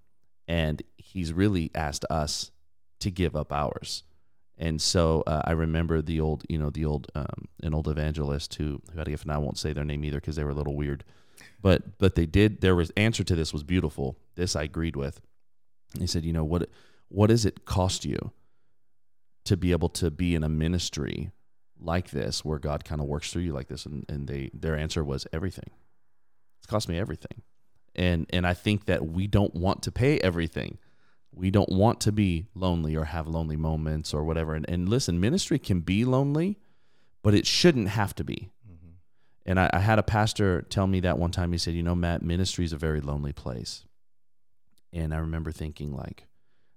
[0.46, 2.50] and he's really asked us
[2.98, 4.04] to give up ours.
[4.60, 8.54] And so uh, I remember the old, you know, the old, um, an old evangelist
[8.56, 10.54] who, who a gift, and I won't say their name either because they were a
[10.54, 11.02] little weird,
[11.62, 12.60] but but they did.
[12.60, 14.18] There was answer to this was beautiful.
[14.34, 15.22] This I agreed with.
[15.98, 16.68] He said, you know what
[17.08, 18.32] what does it cost you
[19.46, 21.30] to be able to be in a ministry
[21.78, 23.86] like this where God kind of works through you like this?
[23.86, 25.70] And and they their answer was everything.
[26.58, 27.40] It's cost me everything.
[27.96, 30.76] And and I think that we don't want to pay everything.
[31.32, 34.54] We don't want to be lonely or have lonely moments or whatever.
[34.54, 36.58] And, and listen, ministry can be lonely,
[37.22, 38.50] but it shouldn't have to be.
[38.68, 38.90] Mm-hmm.
[39.46, 41.52] And I, I had a pastor tell me that one time.
[41.52, 43.84] He said, "You know, Matt, ministry is a very lonely place."
[44.92, 46.26] And I remember thinking, like,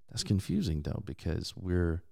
[0.09, 2.03] that's confusing though, because we're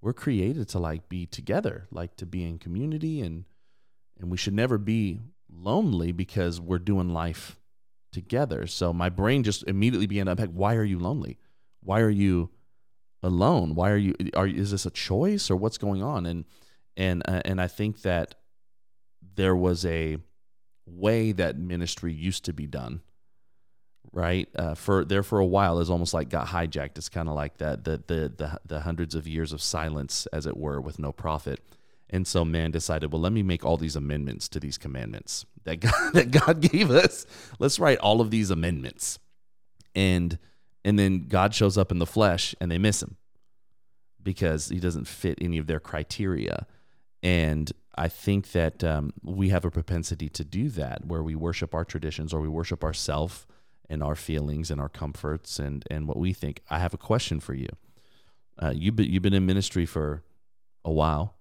[0.00, 3.44] we're created to like be together, like to be in community, and
[4.20, 5.20] and we should never be
[5.50, 7.58] lonely because we're doing life
[8.12, 8.66] together.
[8.66, 11.38] So my brain just immediately began to unpack why are you lonely?
[11.88, 12.50] Why are you
[13.22, 13.74] alone?
[13.74, 16.26] Why are you are is this a choice or what's going on?
[16.26, 16.44] And
[16.98, 18.34] and uh, and I think that
[19.34, 20.18] there was a
[20.86, 23.00] way that ministry used to be done
[24.12, 24.48] right?
[24.56, 26.96] Uh, for there for a while is almost like got hijacked.
[26.96, 30.46] It's kind of like that the, the the the hundreds of years of silence as
[30.46, 31.60] it were with no prophet.
[32.10, 35.80] And so man decided well let me make all these amendments to these commandments that
[35.86, 37.26] god, that god gave us.
[37.58, 39.18] Let's write all of these amendments.
[39.94, 40.38] And
[40.88, 43.16] and then god shows up in the flesh and they miss him
[44.22, 46.66] because he doesn't fit any of their criteria
[47.22, 51.74] and I think that um, we have a propensity to do that, where we worship
[51.74, 53.44] our traditions or we worship ourself
[53.90, 56.62] and our feelings and our comforts and and what we think.
[56.70, 57.68] I have a question for you.
[58.60, 60.22] Uh, you've been, you've been in ministry for
[60.84, 61.34] a while,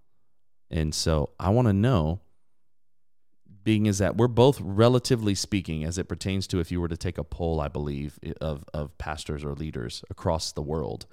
[0.71, 2.21] and so I want to know.
[3.67, 6.95] Being is that we're both relatively speaking, as it pertains to if you were to
[6.95, 11.05] take a poll, I believe of of pastors or leaders across the world,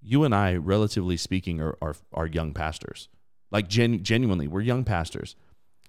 [0.00, 3.08] you and I, relatively speaking, are are, are young pastors
[3.52, 5.36] like gen- genuinely, we're young pastors.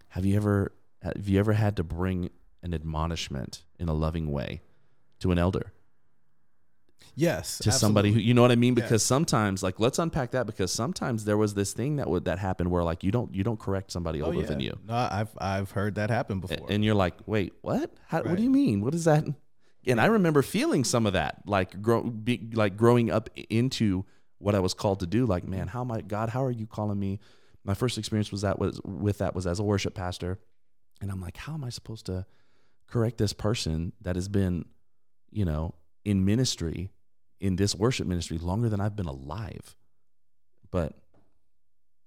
[0.09, 2.29] Have you ever have you ever had to bring
[2.61, 4.61] an admonishment in a loving way
[5.19, 5.71] to an elder?
[7.15, 8.73] Yes, to somebody who you know what I mean?
[8.73, 9.03] Because Yes.
[9.03, 12.71] sometimes like let's unpack that because sometimes there was this thing that would that happened
[12.71, 14.45] where like you don't you don't correct somebody Oh, older yeah.
[14.47, 14.77] than you.
[14.87, 16.67] No, I've I've heard that happen before.
[16.69, 17.91] and you're like wait what?
[18.07, 18.81] How, what do you mean?
[18.81, 19.25] What is that?
[19.85, 24.05] And I remember feeling some of that like grow be, like growing up into
[24.39, 26.65] what I was called to do like man how am I God how are you
[26.65, 27.19] calling me?
[27.63, 30.39] My first experience was that was with that was as a worship pastor.
[31.01, 32.25] And I'm like how am I supposed to
[32.87, 34.65] correct this person that has been
[35.31, 35.73] you know
[36.05, 36.91] in ministry
[37.39, 39.75] in this worship ministry longer than I've been alive
[40.71, 40.93] but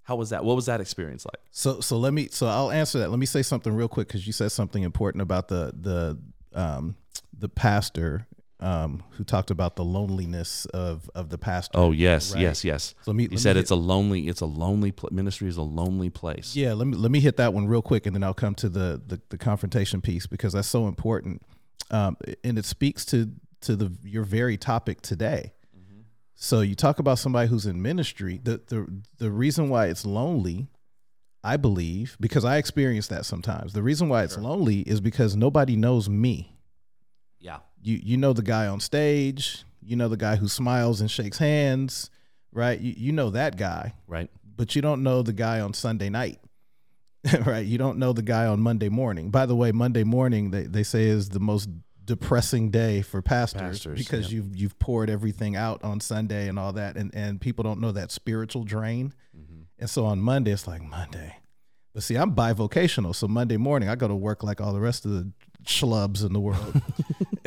[0.03, 2.99] how was that what was that experience like So so let me so I'll answer
[3.01, 3.11] that.
[3.11, 6.19] Let me say something real quick because you said something important about the the
[6.59, 6.97] um
[7.37, 8.27] the pastor
[8.61, 11.77] um who talked about the loneliness of of the pastor.
[11.79, 12.43] oh yes Right.
[12.43, 14.93] yes yes So let me, You let said me it's a lonely, it's a lonely
[14.93, 16.55] pl- ministry is a lonely place.
[16.57, 18.69] Yeah, let me let me hit that one real quick, and then I'll come to
[18.69, 21.43] the the, the confrontation piece because that's so important,
[21.91, 23.31] um, and it speaks to
[23.67, 25.53] to the your very topic today.
[26.39, 28.41] So you talk about somebody who's in ministry.
[28.43, 30.69] The the the reason why it's lonely,
[31.43, 33.73] I believe, because I experience that sometimes.
[33.73, 36.59] The reason why it's lonely is because nobody knows me.
[37.41, 37.61] Yeah.
[37.81, 41.39] You you know the guy on stage, you know the guy who smiles and shakes
[41.39, 42.11] hands,
[42.53, 42.79] right?
[42.79, 44.31] You you know that guy Right.
[44.45, 46.39] but you don't know the guy on Sunday night.
[47.47, 47.65] right?
[47.67, 49.31] You don't know the guy on Monday morning.
[49.31, 51.69] By the way, Monday morning they, they say is the most
[52.07, 56.73] depressing day for pastors, Pastors, because you've you've poured everything out on Sunday and all
[56.73, 59.13] that and and people don't know that spiritual drain.
[59.37, 59.63] Mm-hmm.
[59.79, 61.37] And so on Monday it's like Monday.
[61.93, 65.05] But see, I'm bivocational, so Monday morning I go to work like all the rest
[65.05, 65.33] of the
[65.65, 66.81] schlubs in the world.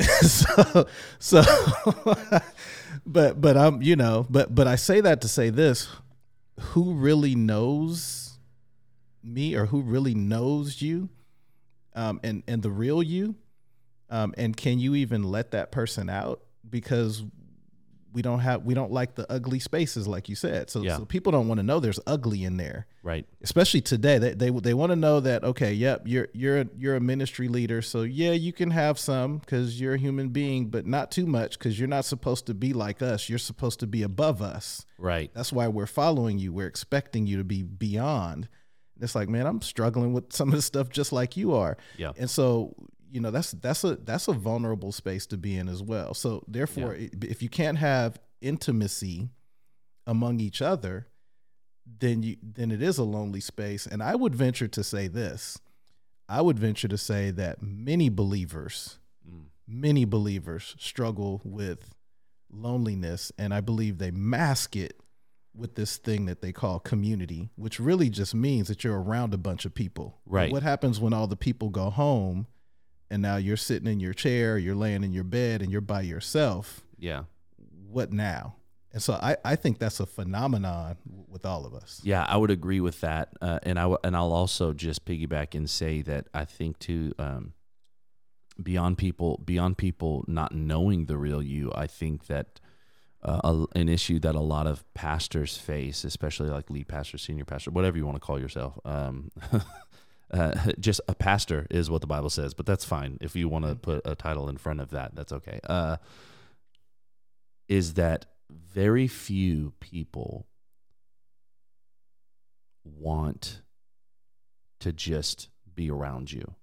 [0.20, 0.86] so
[1.18, 1.42] so
[3.06, 5.88] but but I'm you know, but but I say that to say this,
[6.58, 8.38] who really knows
[9.22, 11.10] me or who really knows you
[11.94, 13.34] um and and the real you
[14.10, 16.42] um and can you even let that person out?
[16.68, 17.24] Because
[18.12, 20.68] we don't have we don't like the ugly spaces like you said.
[20.68, 20.96] So, Yeah.
[20.96, 22.86] so people don't want to know there's ugly in there.
[23.04, 23.24] Right.
[23.40, 26.96] especially today they they, they want to know that okay yep you're you're a, you're
[26.96, 27.82] a ministry leader.
[27.82, 31.56] So yeah you can have some because you're a human being but not too much
[31.58, 33.28] because you're not supposed to be like us.
[33.28, 34.84] You're supposed to be above us.
[34.98, 35.30] Right.
[35.32, 36.52] that's why we're following you.
[36.52, 38.48] We're expecting you to be beyond.
[39.00, 41.76] It's like man i'm struggling with some of the stuff just like you are.
[41.96, 42.10] Yeah.
[42.18, 42.74] and so
[43.10, 46.14] you know that's that's a that's a vulnerable space to be in as well.
[46.14, 49.28] So therefore i- if you can't have intimacy
[50.06, 51.06] among each other
[51.98, 53.86] then you then it is a lonely space.
[53.86, 55.58] And i would venture to say this.
[56.28, 59.46] I would venture to say that many believers Mm.
[59.66, 61.94] many believers struggle with
[62.50, 63.32] loneliness.
[63.38, 65.00] And i believe they mask it
[65.54, 69.38] with this thing that they call community which really just means that you're around a
[69.38, 70.20] bunch of people.
[70.26, 70.52] Right.
[70.52, 72.46] what happens when all the people go home
[73.10, 76.00] and now you're sitting in your chair you're laying in your bed and you're by
[76.02, 76.82] yourself.
[76.98, 77.24] Yeah.
[77.88, 78.56] what now?
[78.92, 80.96] And so i, I think that's a phenomenon
[81.28, 82.00] with all of us.
[82.02, 85.54] Yeah, I would agree with that, uh, and I w- and I'll also just piggyback
[85.54, 87.52] and say that I think too, um,
[88.60, 92.60] beyond people, beyond people not knowing the real you, I think that
[93.22, 97.44] uh, a, an issue that a lot of pastors face, especially like lead pastor, senior
[97.44, 99.30] pastor, whatever you want to call yourself, um,
[100.30, 103.18] uh, just a pastor is what the Bible says, but that's fine.
[103.20, 105.60] If you want to put a title in front of that, that's okay.
[105.64, 105.96] Uh,
[107.68, 110.46] is that very few people
[112.84, 113.62] want
[114.80, 116.54] to just be around you.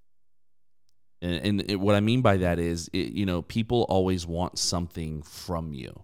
[1.22, 4.60] And, and it, what I mean by that is, it, you know, people always want
[4.60, 6.04] something from you,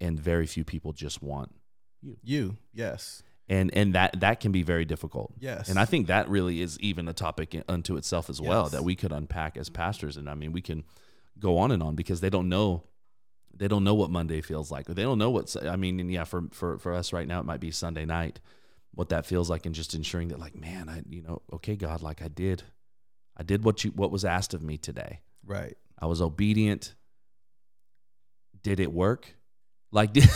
[0.00, 1.52] and very few people just want
[2.00, 5.32] You, You, yes, and and that that can be very difficult.
[5.38, 8.82] yes, And I think that really is even a topic unto itself as well that
[8.84, 10.16] we could unpack as pastors.
[10.16, 10.84] And I mean, we can
[11.38, 12.84] go on and on because they don't know,
[13.54, 15.54] they don't know what Monday feels like, or they don't know what.
[15.64, 18.40] I mean, and yeah, for for for us right now, it might be Sunday night,
[18.94, 22.02] what that feels like, and just ensuring that, like, man, I you know, okay, God,
[22.02, 22.62] like I did,
[23.36, 25.20] I did what you what was asked of me today.
[25.44, 26.94] right, I was obedient.
[28.62, 29.34] Did it work?
[29.90, 30.28] Like did,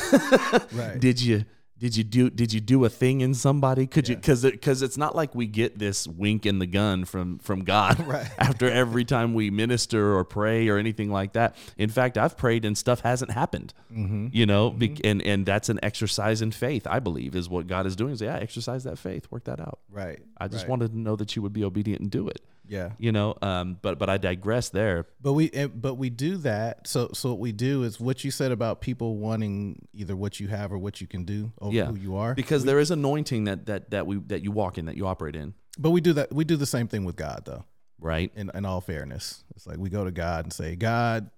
[0.73, 0.99] Right.
[1.01, 1.45] did you
[1.79, 3.87] did you do did you do a thing in somebody?
[3.87, 4.21] Could you Yeah.
[4.23, 7.65] cuz it, cuz it's not like we get this wink in the gun from from
[7.65, 8.27] God Right.
[8.39, 11.55] after every time we minister or pray or anything like that.
[11.77, 13.75] In fact, I've prayed and stuff hasn't happened.
[13.93, 14.29] mm-hmm.
[14.33, 17.85] You know, Be- and and that's an exercise in faith, I believe, is what God
[17.87, 18.13] is doing.
[18.13, 19.79] Is yeah, exercise that faith, work that out.
[19.93, 20.19] right.
[20.39, 20.71] I just right.
[20.71, 22.41] wanted to know that you would be obedient and do it.
[22.69, 22.91] Yeah.
[22.99, 25.07] You know, um, but but I digress there.
[25.21, 26.87] But we eh, but we do that.
[26.89, 30.49] So so what we do is what you said about people wanting either what you
[30.49, 31.87] have or what you can do over Yeah.
[31.87, 32.35] who you are.
[32.35, 35.37] because there is anointing that that that we that you walk in that you operate
[35.37, 36.33] in But we do that.
[36.33, 37.65] We do the same thing with God, though.
[38.01, 41.31] right In in all fairness, it's like we go to God and say, God,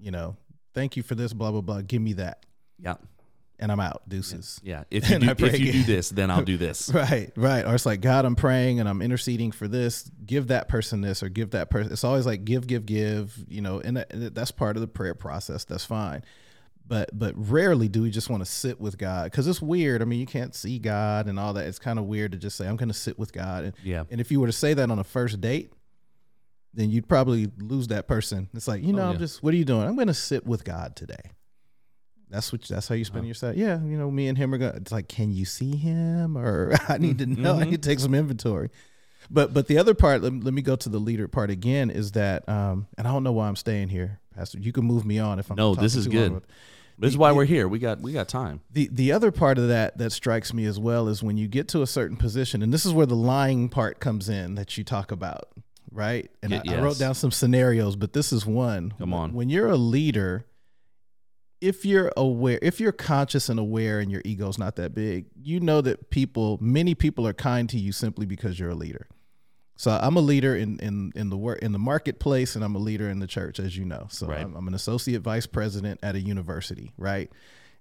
[0.00, 0.36] you know,
[0.74, 1.80] thank you for this, blah blah blah.
[1.82, 2.44] Give me that,
[2.78, 2.96] yeah
[3.60, 4.02] and I'm out.
[4.08, 4.60] Deuces.
[4.62, 7.64] yeah if you do, if you do this then i'll do this Right, right.
[7.64, 10.10] Or it's like, God, I'm praying and I'm interceding for this.
[10.24, 11.92] Give that person this or give that person.
[11.92, 13.36] It's always like give, give, give.
[13.48, 15.64] You know, and uh, that- and that's part of the prayer process.
[15.64, 16.24] That's fine.
[16.86, 20.00] But but rarely do we just want to sit with God because it's weird.
[20.02, 21.66] I mean, you can't see God and all that.
[21.66, 23.64] It's kind of weird to just say I'm going to sit with God.
[23.64, 25.72] And, yeah and if you were to say that on a first date,
[26.74, 28.48] then you'd probably lose that person.
[28.54, 29.82] It's like you oh, know, Oh, I'm just what are you doing?
[29.86, 31.20] I'm going to sit with God today.
[32.30, 32.62] That's what.
[32.62, 33.26] That's how you spend Uh-huh.
[33.26, 33.56] your set.
[33.56, 34.74] Yeah, you know, me and him are going.
[34.76, 36.36] It's like, can you see him?
[36.36, 37.54] Or I need to know.
[37.58, 37.70] I Mhm.
[37.70, 38.70] need to take some inventory.
[39.30, 40.22] But but the other part.
[40.22, 41.90] Let, let me go to the leader part again.
[41.90, 42.86] Is that um?
[42.96, 44.58] And I don't know why I'm staying here, Pastor.
[44.58, 45.56] You can move me on if I'm.
[45.56, 46.32] No, this is good.
[46.32, 46.42] long.
[46.98, 49.68] this is why we're here we got we got time The the other part of
[49.68, 52.72] that that strikes me as well is when you get to a certain position, and
[52.74, 55.48] this is where the lying part comes in that you talk about,
[55.92, 56.30] right?
[56.42, 58.92] And I wrote down some scenarios, but this is one.
[58.98, 59.32] Come on.
[59.32, 60.44] When you're a leader,
[61.60, 65.60] if you're aware, if you're conscious and aware, and your ego's not that big, you
[65.60, 69.08] know that people, many people, are kind to you simply because you're a leader.
[69.76, 72.80] So I'm a leader in in in the work in the marketplace, and I'm a
[72.80, 74.06] leader in the church, as you know.
[74.10, 74.40] So Right.
[74.40, 77.30] I'm, I'm an associate vice president at a university, right?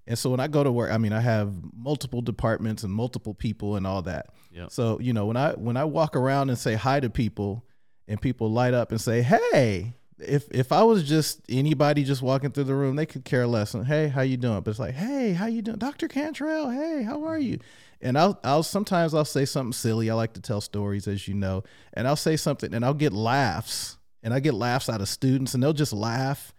[0.06, 3.34] And so when I go to work, I mean, I have multiple departments and multiple
[3.34, 4.28] people and all that.
[4.52, 4.72] Yep.
[4.72, 7.66] So you know, when I when I walk around and say hi to people,
[8.08, 12.52] and people light up and say, "Hey," if if I was just anybody just walking
[12.52, 13.74] through the room, they could care less.
[13.74, 14.62] And, hey, how you doing?
[14.62, 16.70] But it's like, "Hey, how you doing, Doctor Cantrell?
[16.70, 17.60] Hey, how are you?"
[18.02, 20.10] And I'll I'll sometimes I'll say something silly.
[20.10, 23.14] I like to tell stories, as you know, and I'll say something, and I'll get
[23.14, 26.54] laughs, and I get laughs out of students, and they'll just laugh.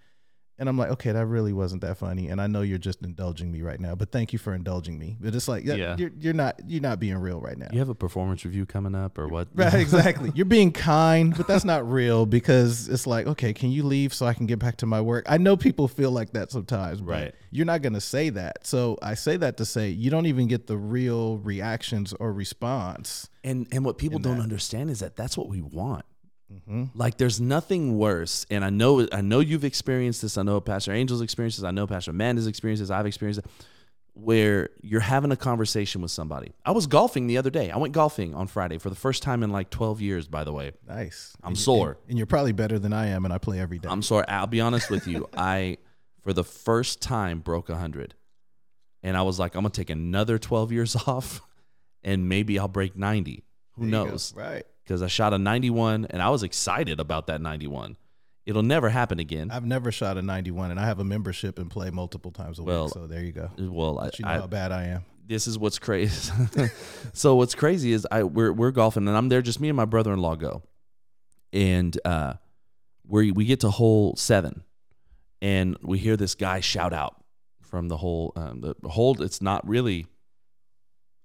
[0.58, 3.52] And I'm like, okay, that really wasn't that funny, and I know you're just indulging
[3.52, 5.16] me right now, but thank you for indulging me.
[5.20, 7.68] But it's like, yeah, you're you're not you're not being real right now.
[7.72, 10.32] you have a performance review coming up or what Right, exactly.
[10.34, 14.26] You're being kind, but that's not real because it's like, okay, can you leave so
[14.26, 15.24] I can get back to my work?
[15.28, 17.34] I know people feel like that sometimes, but Right.
[17.52, 18.66] you're not going to say that.
[18.66, 23.28] So I say that to say you don't even get the real reactions or response.
[23.44, 24.42] and and what people don't that.
[24.42, 26.04] understand is that that's what we want
[26.52, 26.84] Mm-hmm.
[26.94, 30.92] like there's nothing worse and i know i know you've experienced this i know pastor
[30.92, 31.62] angel's experiences.
[31.62, 32.90] i know pastor amanda's experiences.
[32.90, 33.46] i've experienced it
[34.14, 37.92] where you're having a conversation with somebody i was golfing the other day i went
[37.92, 41.36] golfing on friday for the first time in like 12 years by the way Nice.
[41.42, 41.90] I'm And sore.
[41.90, 43.88] And, and you're probably better than I am, and I play every day.
[43.90, 45.76] i'm sorry i'll be honest with you i
[46.22, 48.14] for the first time broke 100
[49.02, 51.42] and i was like i'm gonna take another 12 years off
[52.02, 53.44] and maybe i'll break 90
[53.78, 54.64] who There knows Right.
[54.84, 57.96] because I shot a 91 and I was excited about that 91.
[58.46, 59.50] It'll never happen again.
[59.50, 62.62] I've never shot a 91, and I have a membership and play multiple times a
[62.62, 62.94] Well, week.
[62.94, 63.50] So there you go.
[63.58, 65.04] well, I, But you know I- how bad I am.
[65.26, 66.32] this is what's crazy.
[67.12, 69.42] so what's crazy is I we're we're golfing and I'm there.
[69.42, 70.62] Just me and my brother-in-law go,
[71.52, 72.34] and uh,
[73.06, 74.62] we we get to hole seven,
[75.42, 77.22] and we hear this guy shout out
[77.60, 78.32] from the hole.
[78.36, 80.06] Um, the hole it's not really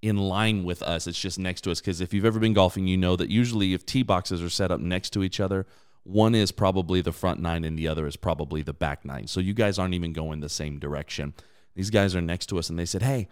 [0.04, 1.08] in line with us.
[1.08, 3.74] It's just next to us because if you've ever been golfing, you know that usually
[3.74, 5.66] if tee boxes are set up next to each other,
[6.04, 9.28] one is probably the front nine and the other is probably the back nine.
[9.28, 11.34] So you guys aren't even going the same direction.
[11.74, 13.30] These guys are next to us and they said, "Hey,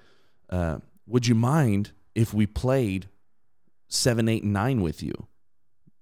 [0.49, 3.09] uh, would you mind if we played
[3.89, 5.28] seven, eight, and nine with you?"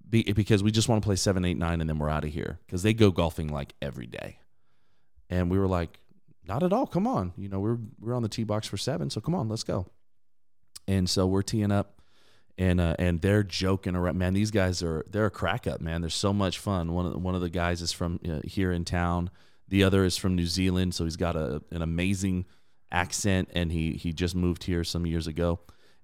[0.07, 2.31] Be, because we just want to play seven, eight, nine, and then we're out of
[2.31, 4.37] here because they go golfing like every day.
[5.31, 5.99] And we were like,
[6.47, 6.85] "Not at all.
[6.85, 9.49] Come on, you know we're we're on the tee box for seven, so come on,
[9.49, 9.87] let's go."
[10.89, 12.01] And so we're teeing up,
[12.57, 14.17] and uh, and they're joking around.
[14.17, 16.01] Man, these guys are they're a crack up, man.
[16.01, 16.93] They're so much fun.
[16.93, 19.29] One of the, one of the guys is from uh, here in town.
[19.67, 22.45] The other is from New Zealand, so he's got a an amazing
[22.91, 25.59] accent, and he he just moved here some years ago.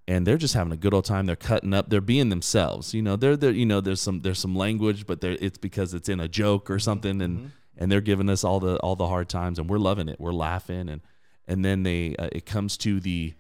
[0.08, 1.26] And they're just having a good old time.
[1.26, 1.90] They're cutting up.
[1.90, 2.94] They're being themselves.
[2.94, 5.96] You know, they're, they're you know, there's some there's some language, but they're, it's because
[5.96, 9.08] it's in a joke or something, and and they're giving us all the all the
[9.08, 10.20] hard times, and we're loving it.
[10.20, 11.02] We're laughing, and
[11.48, 13.34] and then they uh, it comes to the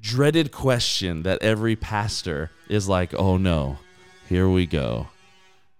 [0.00, 3.78] dreaded question that every pastor is like, "Oh no,
[4.28, 5.08] here we go.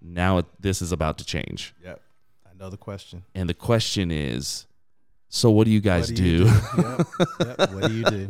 [0.00, 2.00] Now it, this is about to change." Yep.
[2.46, 3.24] I know the question.
[3.34, 4.66] And the question is,
[5.28, 6.24] so what do you guys What do?
[6.24, 6.44] you
[6.78, 7.06] yep.
[7.58, 7.72] Yep.
[7.72, 8.28] What do you do?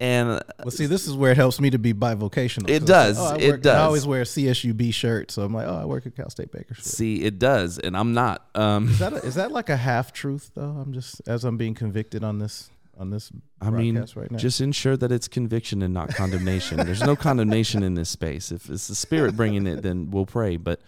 [0.00, 0.28] and
[0.58, 2.68] Well, see, this is where it helps me to be bivocational.
[2.68, 3.32] It So it's does.
[3.40, 3.76] It does.
[3.76, 6.50] I always wear a CSUB shirt, so I'm like, oh, I work at Cal State
[6.52, 6.84] Bakersfield.
[6.84, 8.44] see, it does, and I'm not.
[8.54, 10.62] Um, Is that a, is that like a half truth though?
[10.62, 13.30] I'm just as I'm being convicted on this on this
[13.60, 14.38] I mean, right now.
[14.38, 16.76] just ensure that it's conviction and not condemnation.
[16.78, 18.52] There's no condemnation in this space.
[18.52, 20.56] If it's the Spirit bringing it, then we'll pray.
[20.56, 20.80] But,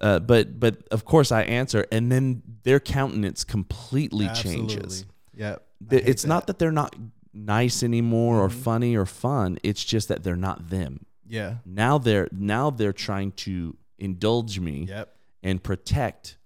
[0.00, 5.04] uh, but, but of course, I answer, and then their countenance completely changes.
[5.04, 5.14] Absolutely.
[5.36, 5.66] Yep.
[5.86, 6.96] I Th- It's not that they're not
[7.32, 8.52] nice anymore or Mhm.
[8.52, 9.58] funny or fun.
[9.62, 11.06] It's just that they're not them.
[11.26, 11.56] Yeah.
[11.64, 15.14] Now they're now they're trying to indulge me Yep.
[15.42, 16.36] and protect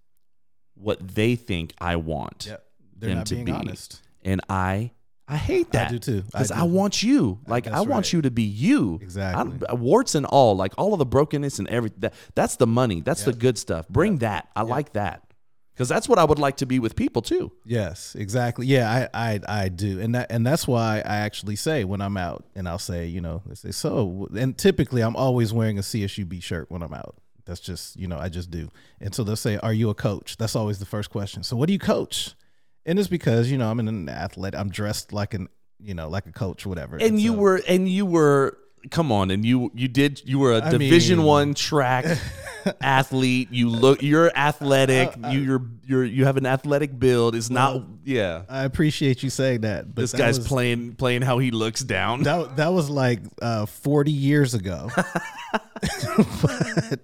[0.74, 2.66] what they think I want, Yep.
[2.96, 3.52] They're them not to being be.
[3.52, 4.00] honest.
[4.22, 4.92] and I
[5.26, 5.88] I hate that.
[5.88, 6.22] I do too.
[6.22, 6.66] because I, do.
[6.66, 7.40] want you.
[7.46, 8.12] Like That's I want right.
[8.12, 8.98] you to be you.
[9.00, 9.58] exactly.
[9.68, 12.00] I'm, warts and all, like all of the brokenness and everything.
[12.00, 13.00] That, that's the money.
[13.00, 13.88] That's the good stuff.
[13.88, 14.48] Bring that.
[14.54, 15.24] I like that
[15.74, 17.52] because that's what I would like to be with people too.
[17.64, 18.66] Yes, exactly.
[18.66, 22.16] Yeah, I, I I do, and that and that's why I actually say when I'm
[22.16, 25.82] out, and I'll say, you know, they say so, and typically I'm always wearing a
[25.82, 27.16] CSUB shirt when I'm out.
[27.44, 28.70] That's just you know I just do,
[29.00, 31.42] and so they'll say, "Are you a coach?" That's always the first question.
[31.42, 32.34] So what do you coach?
[32.86, 34.54] And it's because you know I'm in an athlete.
[34.54, 35.48] I'm dressed like an
[35.80, 36.96] you know like a coach, whatever.
[36.96, 38.58] And you so- were and you were
[38.90, 42.04] come on and you you did you were a I division mean- 1 track
[42.82, 47.48] athlete you look you're athletic Uh, you you're you're you have an athletic build it's
[47.48, 49.94] not yeah I appreciate you saying that.
[49.94, 53.20] But this that guy's was- playing playing how he looks down That that was like
[53.40, 54.90] uh, 40 years ago.
[56.42, 57.00] but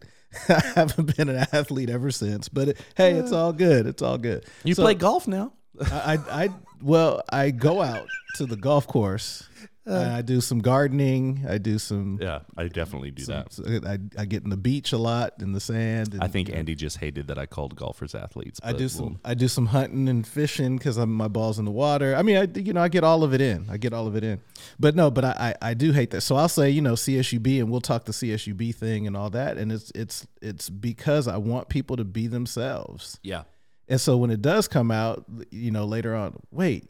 [0.48, 2.48] I haven't been an athlete ever since.
[2.48, 3.86] But it, hey, it's all good.
[3.86, 4.44] It's all good.
[4.64, 6.48] you So, play golf now I, I, I
[6.82, 9.44] well, I go out to the golf course.
[9.86, 9.94] Uh.
[9.94, 11.46] and I do some gardening.
[11.48, 12.18] I do some.
[12.20, 13.82] yeah I definitely do that
[14.16, 16.12] I, I get in the beach a lot in the sand.
[16.12, 18.84] and, I think uh, Andy just hated that I called golfers athletes I but do
[18.84, 22.14] we'll- some I do some hunting and fishing because I'm my balls in the water.
[22.14, 23.66] I mean, I you know I get all of it in.
[23.70, 24.40] I get all of it in.
[24.78, 26.20] But no, but I, I I do hate that.
[26.20, 29.56] So I'll say you know CSUB and we'll talk the CSUB thing and all that.
[29.56, 33.18] And it's it's it's because I want people to be themselves.
[33.22, 33.42] yeah
[33.90, 36.84] And so when it does come out, you know later on, wait.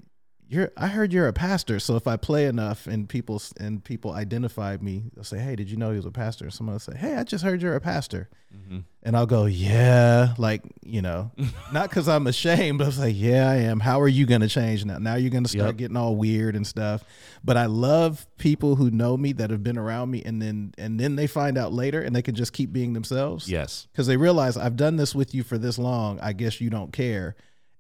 [0.51, 4.11] You're, I heard you're a pastor, so if I play enough and people and people
[4.13, 6.97] identify me, they'll say, "Hey, did you know he was a pastor?" Someone will say,
[6.97, 8.79] "Hey, I just heard you're a pastor." Mm-hmm.
[9.05, 11.31] And I'll go, yeah, like, you know,
[11.73, 13.79] not because I'm ashamed, but I was like, yeah, I am.
[13.79, 14.99] How are you going to change now?
[14.99, 15.77] Now you're going to start Yep.
[15.77, 17.05] getting all weird and stuff.
[17.45, 20.99] But I love people who know me that have been around me and then and
[20.99, 23.49] then they find out later and they can just keep being themselves.
[23.49, 26.19] yes Because they realize I've done this with you for this long.
[26.19, 27.37] I guess you don't care.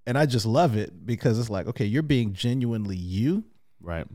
[0.06, 3.44] And I just love it because it's like, okay, you're being genuinely you
[3.80, 4.06] right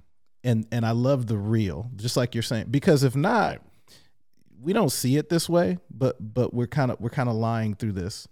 [0.45, 2.67] and and I love the real, just like you're saying.
[2.69, 3.61] Because if not,
[4.61, 7.75] we don't see it this way, but but we're kind of we're kind of lying
[7.75, 8.27] through this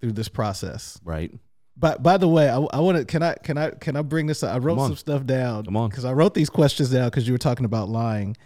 [0.00, 0.98] through this process.
[1.04, 1.32] right
[1.76, 4.26] But by the way, I, I want to can I can I can I bring
[4.26, 4.42] this?
[4.42, 4.54] up?
[4.54, 5.64] I wrote some stuff down.
[5.64, 5.90] Come on.
[5.90, 8.36] because I wrote these questions down because you were talking about lying,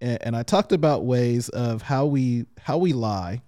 [0.00, 3.42] and, and I talked about ways of how we how we lie.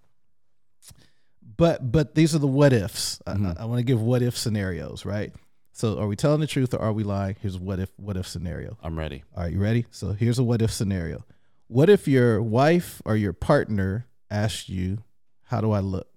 [1.56, 3.20] But but these are the what ifs.
[3.26, 3.58] I- Mhm.
[3.58, 5.32] I, I want to give what if scenarios, right?
[5.72, 7.36] So are we telling the truth or are we lying?
[7.40, 8.78] Here's a what if what if scenario.
[8.82, 9.86] I'm ready All right, you ready?
[9.90, 11.24] So here's a what if scenario.
[11.68, 14.98] What if your wife or your partner asked you,
[15.44, 16.08] How do I look?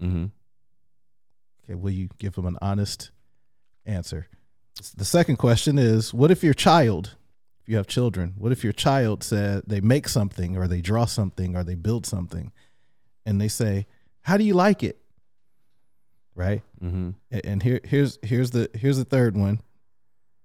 [0.00, 0.26] mm-hmm.
[1.64, 3.10] Okay, will you give them an honest
[3.84, 4.28] answer?
[4.96, 7.16] The second question is What if your child,
[7.60, 11.04] if you have children, what if your child said they make something or they draw
[11.04, 12.52] something or they build something
[13.26, 13.86] and they say,
[14.22, 15.00] How do you like it?
[16.34, 16.62] Right?
[16.82, 17.10] Mm-hmm.
[17.44, 19.60] And here here's here's the here's the third one.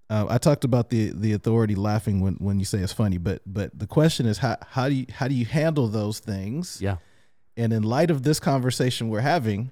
[0.09, 3.41] Uh, I talked about the the authority laughing when when you say it's funny, but
[3.45, 6.79] but the question is how how do you how do you handle those things?
[6.81, 6.97] yeah
[7.57, 9.71] And in light of this conversation we're having,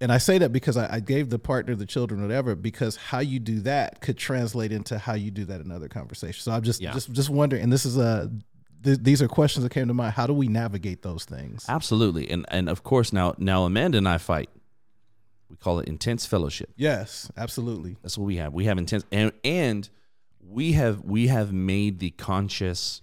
[0.00, 3.18] and I say that because I, I gave the partner, the children, whatever, because how
[3.18, 6.44] you do that could translate into how you do that in other conversations.
[6.44, 6.92] So I'm just Yeah.
[6.92, 8.30] just just wondering, and this is a
[8.84, 10.14] th- these are questions that came to mind.
[10.14, 11.64] How do we navigate those things?
[11.68, 14.50] absolutely and and of course now now Amanda and I fight
[15.50, 17.96] we call it intense fellowship Yes, absolutely.
[18.02, 18.52] That's what we have.
[18.52, 19.88] We have intense and and
[20.46, 23.02] we have we have made the conscious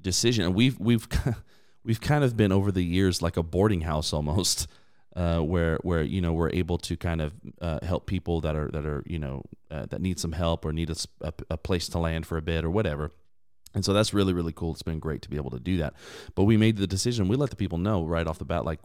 [0.00, 1.06] decision, and we've we've
[1.84, 4.66] we've kind of been over the years like a boarding house almost,
[5.16, 8.70] uh, where where you know we're able to kind of uh, help people that are
[8.72, 11.98] that are you know uh, that need some help or need a a place to
[11.98, 13.12] land for a bit or whatever.
[13.74, 14.72] And so that's really really cool.
[14.72, 15.94] It's been great to be able to do that.
[16.34, 17.28] But we made the decision.
[17.28, 18.80] We let the people know right off the bat, like,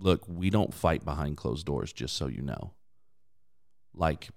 [0.00, 1.92] look, we don't fight behind closed doors.
[1.92, 2.72] Just so you know,
[3.94, 4.28] like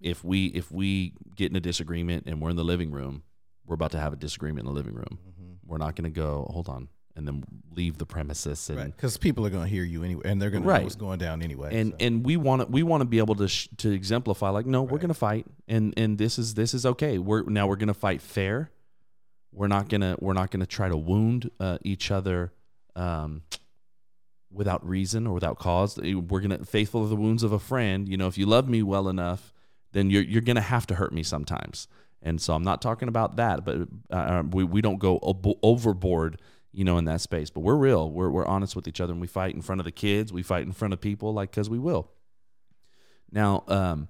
[0.00, 3.22] if we if we get in a disagreement and we're in the living room,
[3.66, 5.18] we're about to have a disagreement in the living room.
[5.28, 5.52] Mm-hmm.
[5.66, 9.16] We're not going to go hold on and then leave the premises and Right, because
[9.16, 10.78] people are going to hear you anyway, and they're going to Right.
[10.78, 11.76] know what's going down anyway.
[11.78, 11.96] and so.
[12.00, 14.82] and we want to we want to be able to sh- to exemplify like no
[14.82, 17.88] we're going to fight and and this is this is okay we're now we're going
[17.88, 18.70] to fight fair
[19.52, 22.52] we're not to we're not to try to wound uh, each other
[22.96, 23.42] um
[24.52, 28.16] without reason or without cause we're to faithful to the wounds of a friend you
[28.16, 29.52] know if you love me well enough
[29.92, 31.86] then you're you're to have to hurt me sometimes
[32.22, 36.40] and so I'm not talking about that but uh, we we don't go ob- overboard
[36.72, 37.50] you know, in that space.
[37.50, 38.10] But we're real.
[38.10, 40.32] We're we're honest with each other, and we fight in front of the kids.
[40.32, 42.10] We fight in front of people, like because we will.
[43.32, 44.08] Now, um,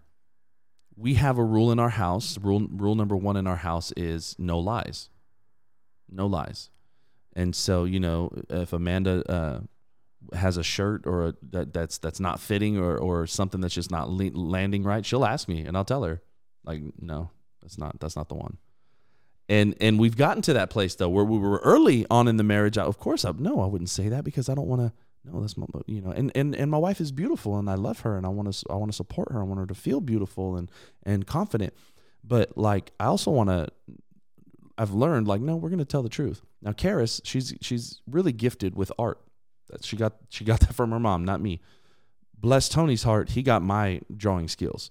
[0.96, 2.38] we have a rule in our house.
[2.38, 5.08] Rule rule number one in our house is no lies.
[6.10, 6.70] No lies.
[7.34, 9.60] And so, you know, if Amanda uh,
[10.34, 13.90] has a shirt or a, that that's that's not fitting or or something that's just
[13.90, 16.20] not le- landing right, she'll ask me, and I'll tell her,
[16.64, 17.30] like, no,
[17.62, 18.58] that's not that's not the one.
[19.48, 22.44] And and we've gotten to that place though where we were early on in the
[22.44, 22.78] marriage.
[22.78, 24.92] I, of course I, no i wouldn't say that because i don't want to
[25.24, 28.00] no that's my you know and, and and my wife is beautiful and i love
[28.00, 29.40] her and i want to i want to support her.
[29.40, 30.70] I want her to feel beautiful and
[31.04, 31.74] and confident.
[32.22, 33.68] But like i also want to
[34.80, 38.32] i've learned like no we're going to tell the truth now Karis, she's she's really
[38.32, 39.20] gifted with art
[39.68, 41.60] that she got she got that from her mom not me
[42.38, 44.90] bless tony's heart he got my drawing skills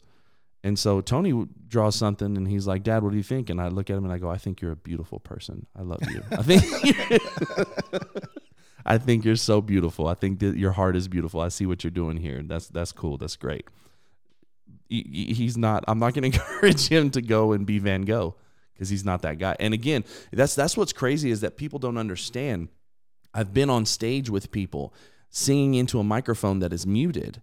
[0.63, 3.49] and so Tony would draw something and he's like, Dad, what do you think?
[3.49, 5.65] And I look at him and I go, I think you're a beautiful person.
[5.73, 6.21] I love you.
[6.31, 6.63] I think
[8.85, 10.07] I think you're so beautiful.
[10.07, 11.39] I think that your heart is beautiful.
[11.39, 12.41] I see what you're doing here.
[12.43, 13.17] That's that's cool.
[13.17, 13.65] That's great.
[14.89, 18.35] He- He's not I'm not going to encourage him to go and be Van Gogh
[18.79, 19.57] because he's not that guy.
[19.59, 22.69] And again, that's that's what's crazy is that people don't understand.
[23.33, 24.93] I've been on stage with people
[25.29, 27.41] singing into a microphone that is muted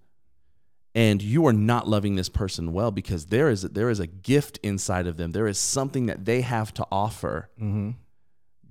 [0.97, 4.59] and you are not loving this person well because there is there is a gift
[4.63, 5.33] inside of them.
[5.33, 7.91] There is something that they have to offer Mm-hmm.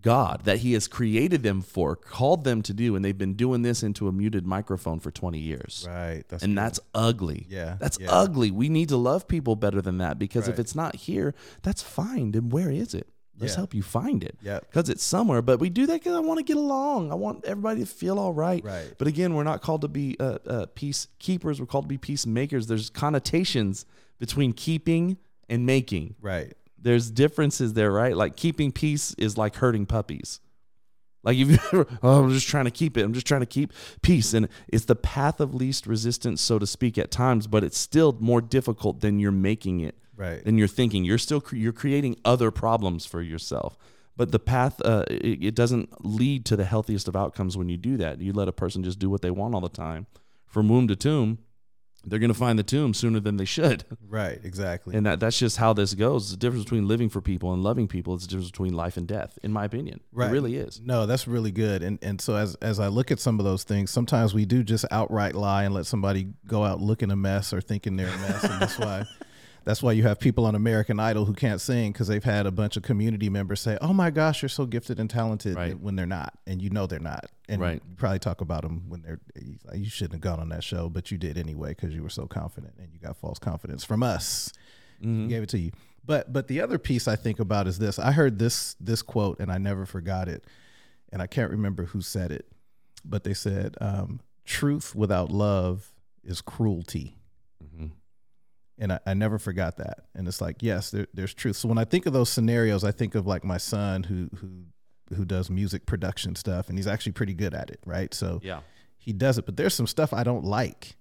[0.05, 3.63] God that He has created them for, called them to do, and they've been doing
[3.63, 5.85] this into a muted microphone for 20 years.
[5.89, 6.23] Right.
[6.29, 7.47] That's And that's ugly.
[7.49, 8.11] Yeah, That's yeah.
[8.11, 8.51] ugly.
[8.51, 11.33] We need to love people better than that because if it's not here,
[11.63, 12.31] that's fine.
[12.33, 13.07] Then where is it?
[13.39, 13.57] Let's Yeah.
[13.57, 14.37] help you find it.
[14.43, 14.67] Yep.
[14.69, 15.41] Because it's somewhere.
[15.41, 17.11] But we do that because I want to get along.
[17.11, 18.63] I want everybody to feel all right.
[18.63, 18.93] Right.
[18.97, 21.59] But again, we're not called to be uh, uh, peacekeepers.
[21.59, 22.67] We're called to be peacemakers.
[22.67, 23.85] There's connotations
[24.19, 25.17] between keeping
[25.49, 26.15] and making.
[26.21, 26.53] right.
[26.77, 28.15] There's differences there, right?
[28.15, 30.39] Like keeping peace is like hurting puppies.
[31.23, 33.03] Like if you, oh, I'm just trying to keep it.
[33.03, 33.73] I'm just trying to keep
[34.03, 37.47] peace, and it's the path of least resistance, so to speak, at times.
[37.47, 40.43] But it's still more difficult than you're making it Right.
[40.45, 41.03] than you're thinking.
[41.03, 43.77] You're still cre- you're creating other problems for yourself.
[44.15, 47.75] But the path uh, it, it doesn't lead to the healthiest of outcomes when you
[47.77, 48.21] do that.
[48.21, 50.05] You let a person just do what they want all the time,
[50.45, 51.39] from womb to tomb.
[52.05, 54.39] They're going to find the tomb sooner than they should, Right.
[54.43, 54.95] Exactly.
[54.95, 56.31] and that that's just how this goes.
[56.31, 59.07] The difference between living for people and loving people is the difference between life and
[59.07, 59.99] death, in my opinion.
[60.11, 60.29] Right.
[60.29, 60.79] It really is.
[60.83, 61.81] No, that's really good.
[61.83, 64.63] And and so as as I look at some of those things, sometimes we do
[64.63, 68.17] just outright lie and let somebody go out looking a mess or thinking they're a
[68.17, 69.05] mess, and that's why.
[69.65, 72.51] That's why you have people on American Idol who can't sing because they've had a
[72.51, 75.77] bunch of community members say, "Oh my gosh, you're so gifted and talented," Right.
[75.79, 77.25] when they're not, and you know they're not.
[77.49, 77.81] And Right.
[77.87, 79.19] you probably talk about them when they're.
[79.73, 82.27] You shouldn't have gone on that show, but you did anyway because you were so
[82.27, 84.53] confident, and you got false confidence from us.
[85.03, 85.27] Mhm.
[85.27, 85.71] gave it to you.
[86.05, 87.97] But but the other piece I think about is this.
[87.99, 90.45] I heard this this quote and I never forgot it,
[91.11, 92.49] and I can't remember who said it,
[93.03, 95.91] but they said, um, "Truth without love
[96.23, 97.17] is cruelty."
[97.63, 97.91] Mhm.
[98.77, 100.05] And I, I never forgot that.
[100.15, 101.55] And it's like, yes, there, there's truth.
[101.55, 104.65] So when I think of those scenarios, I think of like my son who who
[105.15, 108.13] who does music production stuff, and he's actually pretty good at it, right?
[108.13, 108.61] So Yeah.
[108.97, 110.97] he does it, but there's some stuff I don't like.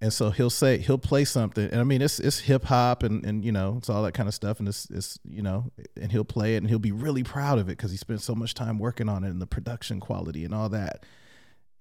[0.00, 3.24] And so he'll say he'll play something, and I mean it's it's hip hop and
[3.24, 6.12] and you know it's all that kind of stuff, and it's it's you know, and
[6.12, 8.54] he'll play it and he'll be really proud of it because he spent so much
[8.54, 11.04] time working on it and the production quality and all that.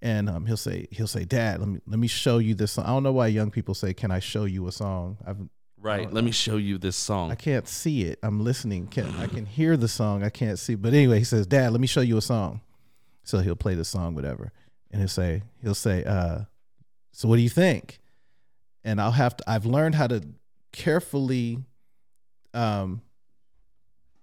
[0.02, 2.74] And um, he'll say he'll say, Dad, let me let me show you this.
[2.74, 2.86] Song.
[2.86, 5.18] I don't know why young people say, Can I show you a song?
[5.26, 5.38] I've
[5.80, 6.12] Right.
[6.12, 7.32] Let me show you this song.
[7.32, 8.18] I can't see it.
[8.24, 8.88] I'm listening.
[8.88, 10.24] Can I can hear the song.
[10.24, 10.74] I can't see.
[10.74, 12.62] But anyway, he says, "Dad, let me show you a song."
[13.24, 14.52] So he'll play the song, whatever,
[14.90, 16.46] and he'll say, he'll say, uh,
[17.12, 18.00] "So what do you think?"
[18.84, 19.44] And I'll have to.
[19.48, 20.24] I've learned how to
[20.72, 21.60] carefully,
[22.56, 23.02] um,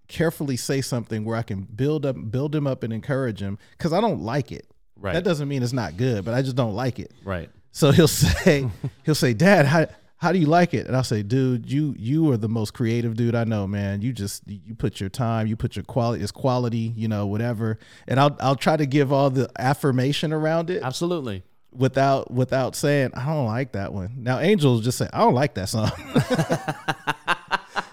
[0.08, 3.92] carefully say something where I can build up, build him up, and encourage him because
[3.92, 4.66] I don't like it.
[5.04, 5.12] Right.
[5.12, 7.12] That doesn't mean it's not good, but I just don't like it.
[7.24, 7.50] right.
[7.72, 8.68] So he'll say,
[9.04, 9.86] he'll say, Dad, how
[10.16, 10.86] how do you like it?
[10.86, 14.00] And I'll say, Dude, you you are the most creative dude I know, man.
[14.00, 17.78] You just you put your time, you put your quality, it's quality, you know, whatever.
[18.08, 21.42] And I'll I'll try to give all the affirmation around it Absolutely.
[21.72, 24.14] without without saying I don't like that one.
[24.16, 25.90] Now Angels just say I don't like that song.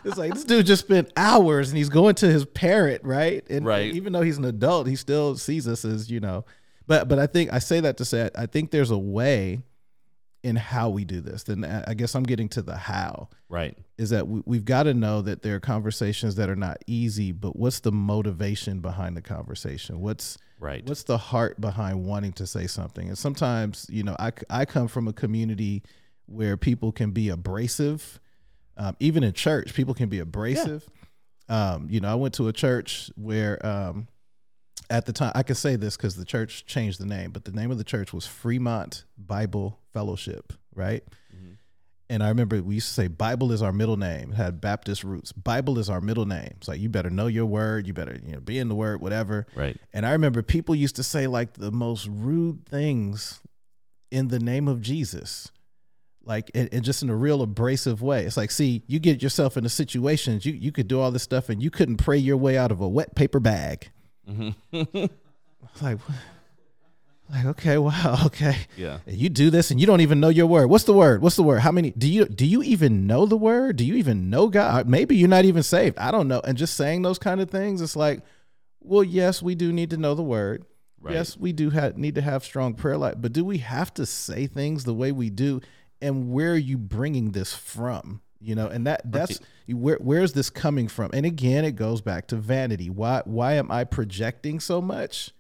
[0.04, 3.46] it's like this dude just spent hours and he's going to his parent, right?
[3.50, 3.94] And Right.
[3.94, 6.46] even though he's an adult, he still sees us as you know.
[6.88, 9.62] But but I think I say that to say I think there's a way
[10.44, 11.44] in how we do this.
[11.44, 13.78] Then I I guess I'm getting to the how Right.
[13.98, 17.32] is that we, we've got to know that there are conversations that are not easy,
[17.32, 20.00] but what's the motivation behind the conversation?
[20.00, 20.86] What's Right.
[20.88, 24.88] what's the heart behind wanting to say something and sometimes you know i, I come
[24.88, 25.82] from a community
[26.28, 28.20] where people can be abrasive
[28.78, 30.88] um, even in church people can be abrasive
[31.50, 34.08] um, you know i went to a church where um,
[34.92, 37.52] at the time i can say this because the church changed the name but the
[37.52, 41.04] name of the church was fremont bible fellowship right
[41.36, 41.58] Mhm.
[42.10, 44.32] and I remember we used to say Bible is our middle name.
[44.32, 45.32] It had Baptist roots.
[45.32, 46.52] Bible is our middle name.
[46.58, 47.88] It's like you better know your word.
[47.88, 49.48] You better you know be in the word, whatever.
[49.56, 49.78] Right.
[49.94, 53.40] And I remember people used to say like the most rude things
[54.12, 55.52] in the name of Jesus.
[56.26, 58.26] Like and, and just in a real abrasive way.
[58.26, 61.48] It's like, see, you get yourself into situations, you you could do all this stuff
[61.48, 63.90] and you couldn't pray your way out of a wet paper bag.
[64.30, 64.56] Mhm.
[65.82, 66.00] Like
[67.32, 68.58] like, okay, wow, okay.
[68.76, 69.00] yeah.
[69.06, 70.68] And you do this and you don't even know your word.
[70.68, 71.22] What's the word?
[71.22, 71.60] What's the word?
[71.60, 73.78] How many do you do you even know the word?
[73.78, 74.88] Do you even know God?
[74.88, 75.98] Maybe you're not even saved.
[75.98, 76.42] I don't know.
[76.44, 78.22] And just saying those kind of things, it's like,
[78.82, 80.66] well, yes, we do need to know the word.
[81.00, 81.16] Right.
[81.16, 84.06] Yes, we do have, need to have strong prayer life, but do we have to
[84.06, 85.62] say things the way we do?
[86.00, 88.22] And where are you bringing this from?
[88.40, 89.40] You know, and that that's
[89.74, 91.12] where where's this coming from?
[91.14, 92.90] And again, it goes back to vanity.
[92.90, 95.32] Why why am I projecting so much?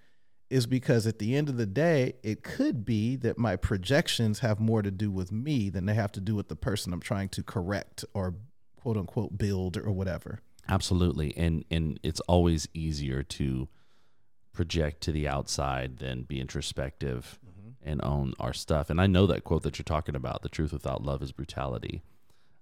[0.50, 4.60] Is because at the end of the day, it could be that my projections have
[4.60, 7.30] more to do with me than they have to do with the person I'm trying
[7.30, 8.36] to correct or
[8.76, 10.40] quote unquote build or whatever.
[10.68, 11.34] Absolutely.
[11.38, 13.70] And and it's always easier to
[14.54, 17.90] project to the outside than be introspective mm-hmm.
[17.90, 18.90] and own our stuff.
[18.90, 22.04] And I know that quote that you're talking about, the truth without love is brutality.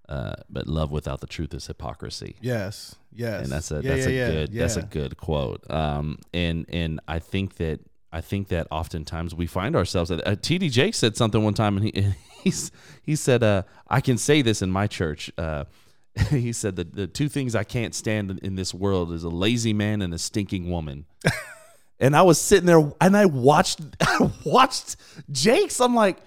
[0.10, 2.36] Uh, but love without the truth is hypocrisy.
[2.42, 2.96] Yes.
[3.14, 3.44] Yes.
[3.44, 5.70] and that's a Yeah, that's yeah, a yeah, good that's a good quote.
[5.70, 7.80] Um, and and I think that
[8.12, 10.10] I think that oftentimes we find ourselves.
[10.10, 12.72] Uh, TD Jake said something one time, and he and he's
[13.04, 15.66] he said, uh, "I can say this in my church." Uh,
[16.32, 19.30] he said that the two things I can't stand in, in this world is a
[19.30, 21.06] lazy man and a stinking woman.
[22.00, 24.96] and I was sitting there and I watched I watched
[25.32, 25.80] Jake's.
[25.80, 26.18] I'm like,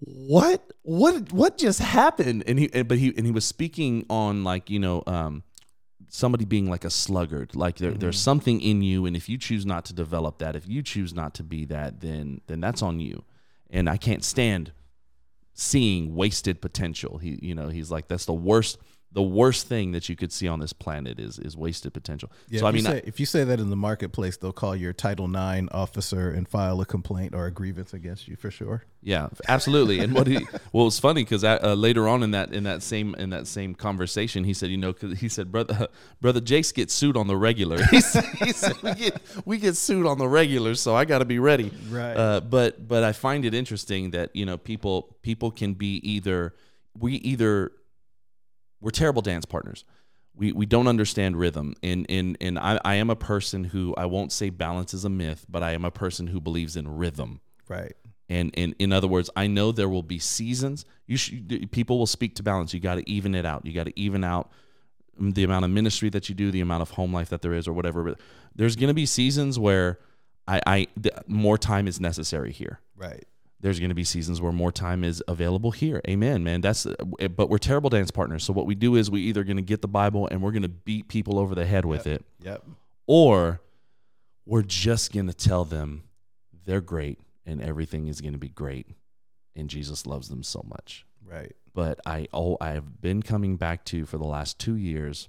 [0.00, 2.44] what what what just happened?
[2.46, 5.42] And he but he and he was speaking on like you know um
[6.08, 9.66] somebody being like a sluggard like there, there's something in you and if you choose
[9.66, 13.00] not to develop that if you choose not to be that then then that's on
[13.00, 13.24] you.
[13.70, 14.72] And i can't stand
[15.52, 17.18] seeing wasted potential.
[17.18, 18.78] He you know he's like that's the worst
[19.10, 22.60] the worst thing that you could see on this planet is is wasted potential Yeah,
[22.60, 24.92] so i mean you I- if you say that in the marketplace, they'll call your
[24.92, 28.84] Title IX officer and file a complaint or a grievance against you for sure.
[29.02, 30.00] Yeah, absolutely.
[30.00, 33.14] And what he well, it's funny because uh, later on in that in that same
[33.14, 35.88] in that same conversation, he said, you know, 'cause he said, brother,
[36.20, 37.78] brother Jakes gets sued on the regular.
[37.90, 41.20] He said, he said we get we get sued on the regular, so I got
[41.20, 41.70] to be ready.
[41.88, 42.14] Right.
[42.16, 46.54] Uh, but but I find it interesting that you know people people can be either
[46.98, 47.70] we either
[48.80, 49.84] we're terrible dance partners.
[50.34, 54.06] We, we don't understand rhythm and and, and I, I am a person who I
[54.06, 57.40] won't say balance is a myth, but I am a person who believes in rhythm.
[57.68, 57.94] Right.
[58.28, 60.84] And, and in other words, I know there will be seasons.
[61.06, 62.74] You should, people will speak to balance.
[62.74, 63.64] You got to even it out.
[63.64, 64.52] You got to even out
[65.20, 67.54] mm, the amount of ministry that you do, the amount of home life that there
[67.54, 68.04] is, or whatever.
[68.04, 68.20] But
[68.54, 69.98] there's going to be seasons where
[70.46, 72.80] I, I th- more time is necessary here.
[72.96, 73.24] Right.
[73.60, 76.00] There's going to be seasons where more time is available here.
[76.08, 76.60] Amen, man.
[76.60, 76.86] That's
[77.36, 78.44] but we're terrible dance partners.
[78.44, 80.62] So what we do is we either going to get the Bible and we're going
[80.62, 82.64] to beat people over the head with it, Yep.
[83.08, 83.60] or
[84.46, 86.04] we're just going to tell them
[86.64, 88.86] they're great and everything is going to be great
[89.56, 91.04] and Jesus loves them so much.
[91.26, 91.54] Right.
[91.74, 95.28] But I oh I have been coming back to for the last 2 years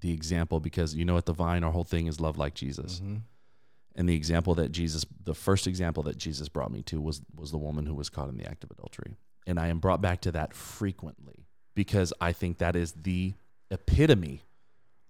[0.00, 3.00] the example because you know at the vine our whole thing is love like Jesus.
[3.00, 3.20] Mhm.
[3.98, 7.50] And the example that Jesus the first example that Jesus brought me to was was
[7.50, 9.16] the woman who was caught in the act of adultery.
[9.46, 13.34] And I am brought back to that frequently because I think that is the
[13.70, 14.42] epitome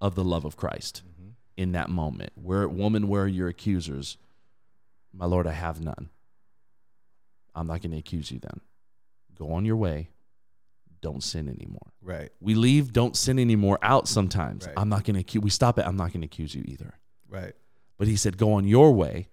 [0.01, 1.33] of the love of Christ Mhm.
[1.57, 2.31] in that moment.
[2.37, 4.19] Where woman, where are your accusers?
[5.13, 6.11] My Lord, I have none.
[7.55, 8.61] I'm not going to accuse you then.
[9.35, 10.11] Go on your way.
[11.03, 11.93] don't sin anymore.
[12.01, 12.31] Right.
[12.41, 14.67] We leave don't sin anymore out sometimes.
[14.67, 14.75] Right.
[14.77, 15.45] I'm not going to accuse.
[15.45, 15.87] We stop it.
[15.87, 16.95] I'm not going to accuse you either.
[17.29, 17.55] Right.
[17.99, 19.29] But he said, go on your way.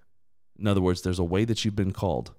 [0.57, 2.31] In other words, there's a way that you've been called.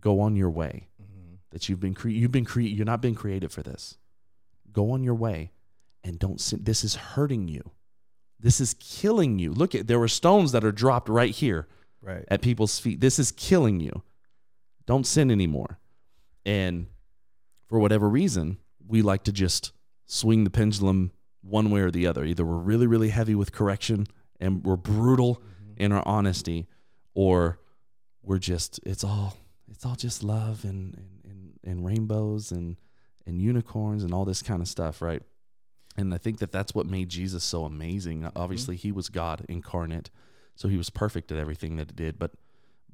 [0.00, 0.88] Go on your way.
[1.02, 1.34] Mm-hmm.
[1.50, 3.98] That you've been cre- you've been cre- you're not been created for this.
[4.72, 5.52] Go on your way,
[6.02, 6.60] and don't sin.
[6.62, 7.70] This is hurting you.
[8.40, 9.52] This is killing you.
[9.52, 11.66] Look at there were stones that are dropped right here
[12.02, 12.24] Right.
[12.28, 13.00] at people's feet.
[13.00, 14.02] This is killing you.
[14.86, 15.78] Don't sin anymore.
[16.44, 16.86] And
[17.68, 19.72] for whatever reason, we like to just
[20.06, 22.24] swing the pendulum one way or the other.
[22.24, 24.06] Either we're really, really heavy with correction
[24.40, 25.42] and we're brutal
[25.76, 26.66] in our honesty,
[27.14, 27.58] or
[28.22, 29.36] we're just it's all
[29.70, 32.76] it's all just love and and, and, rainbows and
[33.26, 35.22] and unicorns and all this kind of stuff, right?
[35.96, 38.28] And I think that that's what made Jesus so amazing.
[38.34, 40.10] Obviously, he was God incarnate,
[40.56, 42.18] so he was perfect at everything that he did.
[42.18, 42.32] But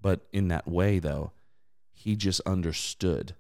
[0.01, 1.33] but in that way, though,
[1.93, 3.35] he just understood.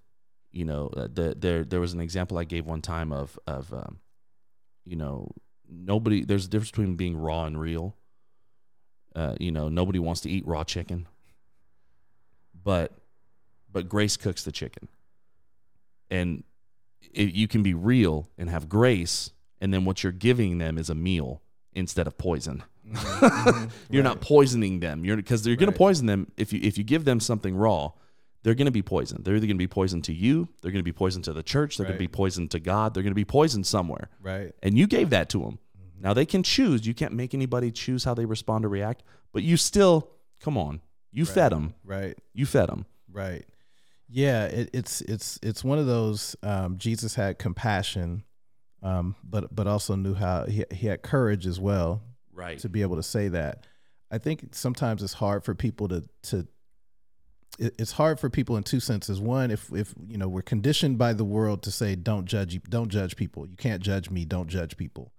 [0.52, 3.72] You know, uh, the, there there was an example I gave one time of of
[3.72, 3.98] um,
[4.84, 5.30] you know
[5.70, 6.24] nobody.
[6.24, 7.96] There's a difference between being raw and real.
[9.14, 11.08] Uh, you know, nobody wants to eat raw chicken,
[12.62, 12.92] but
[13.70, 14.88] but Grace cooks the chicken,
[16.10, 16.44] and
[17.12, 20.90] it, you can be real and have grace, and then what you're giving them is
[20.90, 21.42] a meal
[21.72, 22.62] instead of poison.
[23.90, 25.04] You're not poisoning them.
[25.04, 27.92] You're because you're going to poison them if you if you give them something raw.
[28.42, 29.24] They're going to be poisoned.
[29.24, 30.48] They're either going to be poisoned to you.
[30.62, 31.76] They're going to be poisoned to the church.
[31.76, 32.94] They're going to be poisoned to God.
[32.94, 34.08] They're going to be poisoned somewhere.
[34.20, 34.52] Right.
[34.62, 35.58] And you gave that to them.
[35.78, 36.02] Mm-hmm.
[36.02, 36.86] Now they can choose.
[36.86, 39.02] You can't make anybody choose how they respond or react.
[39.32, 40.10] But you still,
[40.40, 40.80] come on,
[41.12, 41.74] you fed them.
[41.84, 42.16] Right.
[42.32, 42.86] You fed them.
[43.12, 43.44] Right.
[44.08, 46.34] Yeah, it, it's it's it's one of those.
[46.42, 48.24] Um, Jesus had compassion,
[48.82, 52.58] um, but but also knew how he he had courage as well Right.
[52.60, 53.66] to be able to say that.
[54.10, 56.48] I think sometimes it's hard for people to to.
[57.60, 59.20] It- It's hard for people in two senses.
[59.20, 62.88] One, if if you know we're conditioned by the world to say don't judge don't
[62.88, 63.46] judge people.
[63.46, 64.24] You can't judge me.
[64.24, 65.12] Don't judge people,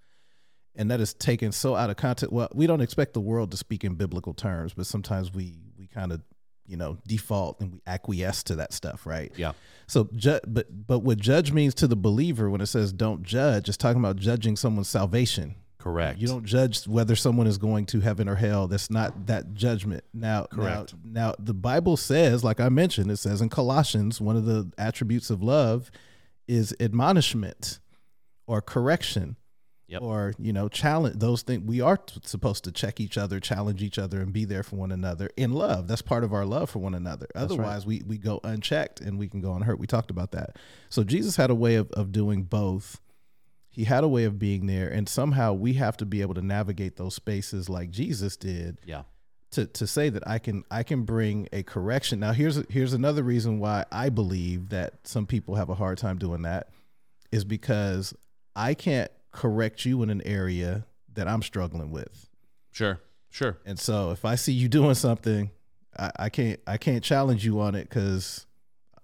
[0.75, 2.33] and that is taken so out of context.
[2.33, 5.87] Well, we don't expect the world to speak in biblical terms, but sometimes we we
[5.87, 6.21] kind of
[6.67, 9.31] you know default and we acquiesce to that stuff, right?
[9.35, 9.53] Yeah.
[9.87, 13.67] So, ju- but but what judge means to the believer when it says don't judge,
[13.67, 15.55] it's talking about judging someone's salvation.
[15.81, 16.19] Correct.
[16.19, 18.67] You don't judge whether someone is going to heaven or hell.
[18.67, 20.03] That's not that judgment.
[20.13, 20.93] Now, Correct.
[21.03, 24.71] Now, now, the Bible says, like I mentioned, it says in Colossians, one of the
[24.77, 25.89] attributes of love
[26.47, 27.79] is admonishment
[28.45, 29.37] or correction.
[29.87, 30.03] Yep.
[30.03, 31.63] Or you know, challenge those things.
[31.65, 34.77] We are t- supposed to check each other, challenge each other, and be there for
[34.77, 35.89] one another in love.
[35.89, 37.27] That's part of our love for one another.
[37.35, 37.41] right.
[37.43, 39.79] Otherwise, we we go unchecked and we can go unhurt.
[39.79, 40.55] We talked about that.
[40.87, 43.01] So Jesus had a way of of doing both
[43.71, 46.41] he had a way of being there and somehow we have to be able to
[46.41, 49.03] navigate those spaces like jesus did Yeah.
[49.51, 53.23] to, to say that i can i can bring a correction now here's here's another
[53.23, 56.69] reason why i believe that some people have a hard time doing that
[57.31, 58.13] is because
[58.55, 62.27] i can't correct you in an area that i'm struggling with
[62.71, 62.99] Sure.
[63.29, 63.57] Sure.
[63.65, 65.49] and so if i see you doing something
[65.97, 68.45] i, I can't i can't challenge you on it because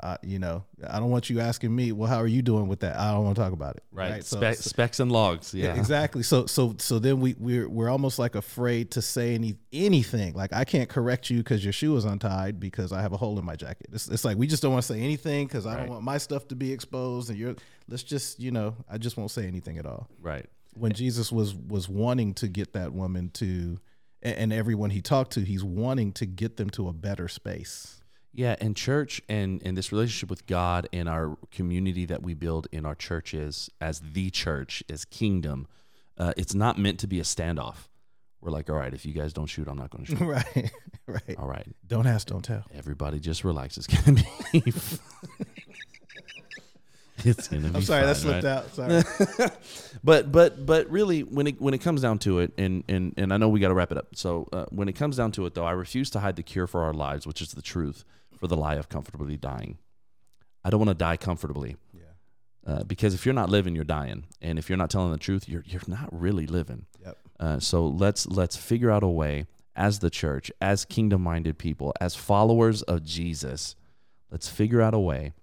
[0.04, 2.82] uh, you know, I don't want you asking me, well, how are you doing with
[2.82, 2.98] that?
[3.00, 3.84] I don't want to talk about it.
[3.91, 4.24] Right.
[4.24, 5.54] So- Spe- so- specs and logs.
[5.56, 5.74] Yeah.
[5.76, 6.22] exactly.
[6.24, 10.34] So so so then we we're we're almost like afraid to say any anything.
[10.36, 13.39] Like I can't correct you because your shoe is untied because I have a hole
[13.39, 13.88] in my jacket.
[13.91, 15.80] It's, it's like we just don't want to say anything because I Right.
[15.82, 17.30] don't want my stuff to be exposed.
[17.32, 17.56] And you're
[17.89, 20.08] let's just you know I just won't say anything at all.
[20.22, 20.45] Right.
[20.76, 23.80] When Jesus was was wanting to get that woman to,
[24.22, 27.97] and everyone he talked to, he's wanting to get them to a better space.
[28.34, 32.68] Yeah, and church and and this relationship with God and our community that we build
[32.72, 35.68] in our churches as the church, as kingdom,
[36.18, 37.88] uh, it's not meant to be a standoff.
[38.40, 40.22] We're like, all right, if you guys don't shoot, I'm not going to shoot.
[40.26, 40.72] right.
[41.10, 41.38] Right.
[41.40, 42.66] all right, Don't ask, don't tell.
[42.76, 43.78] everybody just relax.
[43.78, 44.22] It's gonna
[44.52, 44.62] be.
[47.24, 47.76] it's gonna be.
[47.76, 48.52] I'm sorry, that slipped right?
[48.52, 48.76] out.
[48.76, 49.50] Sorry.
[50.04, 53.34] but but but really when it when it comes down to it and and and
[53.34, 54.08] I know we got to wrap it up.
[54.16, 56.68] So uh, when it comes down to it though, I refuse to hide the cure
[56.68, 58.04] for our lives, which is the truth
[58.40, 59.78] for the lie of comfortably dying.
[60.64, 61.78] I don't want to die comfortably.
[61.94, 62.02] yeah.
[62.66, 65.48] Uh, because if you're not living, you're dying, and if you're not telling the truth,
[65.48, 66.86] you're you're not really living.
[67.04, 67.18] Yep.
[67.40, 72.16] Uh, so let's let's figure out a way as the church, as kingdom-minded people, as
[72.16, 73.76] followers of Jesus,
[74.32, 75.34] let's figure out a way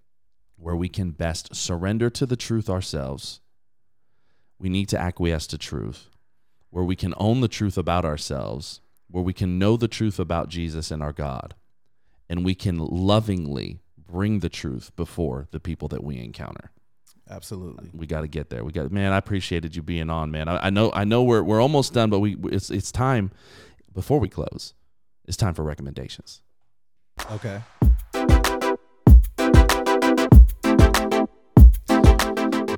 [0.56, 3.40] where we can best surrender to the truth ourselves.
[4.58, 6.10] We need to acquiesce to truth,
[6.70, 10.48] where we can own the truth about ourselves, where we can know the truth about
[10.48, 11.54] Jesus and our God,
[12.28, 16.70] and we can lovingly bring the truth before the people that we encounter
[17.30, 17.90] Absolutely.
[17.94, 18.64] we got to get there.
[18.64, 19.12] We got man.
[19.12, 20.48] I appreciated you being on, man.
[20.48, 23.30] I, I know I know we're we're almost done, but we it's it's time
[23.94, 24.74] before we close.
[25.26, 26.42] It's time for recommendations.
[27.32, 27.62] Okay.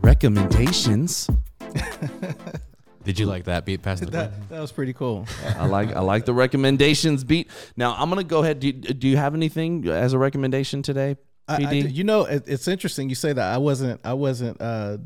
[0.03, 1.29] recommendations.
[3.07, 5.27] Did you like that beat past That, that was pretty cool.
[5.57, 7.49] I like I like the recommendations beat.
[7.77, 8.59] Now I'm gonna go ahead.
[8.61, 11.83] Do you, do you have anything as a recommendation today, I, I PD?
[11.83, 13.55] do- you know, it, it's interesting you say that.
[13.55, 14.99] I wasn't, I wasn't uh,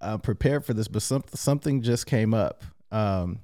[0.00, 2.64] uh, prepared for this, but some, something just came up.
[2.92, 3.40] Um,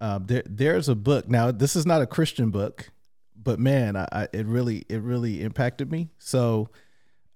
[0.00, 1.28] uh, there, there's a book.
[1.28, 2.90] Now, this is not a Christian book,
[3.36, 6.08] but man, I, I it really, it really impacted me.
[6.18, 6.70] So,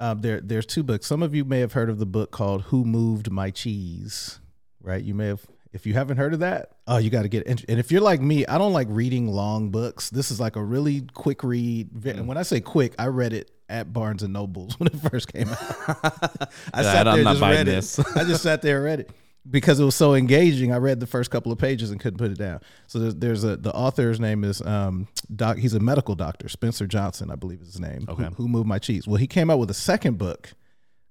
[0.00, 1.06] um, there, there's two books.
[1.06, 4.40] Some of you may have heard of the book called "Who Moved My Cheese,"
[4.80, 5.02] right?
[5.02, 5.44] You may have.
[5.72, 7.46] If you haven't heard of that, oh, you got to get.
[7.46, 7.64] it.
[7.68, 10.10] And if you're like me, I don't like reading long books.
[10.10, 11.90] This is like a really quick read.
[12.04, 15.32] And when I say quick, I read it at Barnes and Nobles when it first
[15.32, 15.58] came out.
[16.74, 17.98] I Yeah, I'm not buying read this.
[17.98, 18.06] it.
[18.16, 19.10] I just sat there and read it
[19.50, 20.72] because it was so engaging.
[20.72, 22.60] I read the first couple of pages and couldn't put it down.
[22.86, 25.56] So there's, there's a the author's name is um doc.
[25.56, 28.04] He's a medical doctor, Spencer Johnson, I believe is his name.
[28.10, 28.24] Okay.
[28.24, 29.08] Who, who moved my cheese?
[29.08, 30.52] Well, he came out with a second book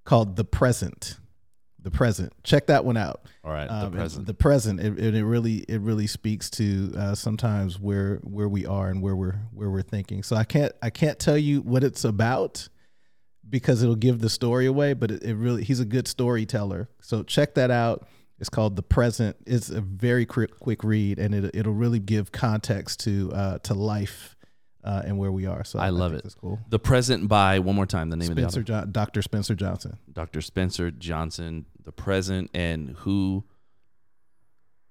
[0.04, 1.16] called The Present.
[1.82, 2.32] The Present.
[2.44, 3.22] Check that one out.
[3.44, 4.26] All right, Um, the present.
[4.26, 4.80] The present.
[4.80, 9.02] It, it, it really it really speaks to uh, sometimes where where we are and
[9.02, 10.22] where we're where we're thinking.
[10.22, 12.68] So I can't I can't tell you what it's about
[13.48, 14.92] because it'll give the story away.
[14.92, 16.88] But it, it really he's a good storyteller.
[17.00, 18.06] So check that out.
[18.38, 19.36] It's called The Present.
[19.46, 23.74] It's a very quick quick read, and it it'll really give context to uh, to
[23.74, 24.36] life
[24.84, 25.64] uh, and where we are.
[25.64, 26.22] So I love think it.
[26.24, 26.58] That's cool.
[26.68, 28.10] the present by one more time.
[28.10, 28.84] The name Spencer of the author.
[28.84, 29.22] John, Dr.
[29.22, 29.98] Spencer Johnson.
[30.12, 30.40] Dr.
[30.40, 31.66] Spencer Johnson.
[31.84, 33.44] The present and who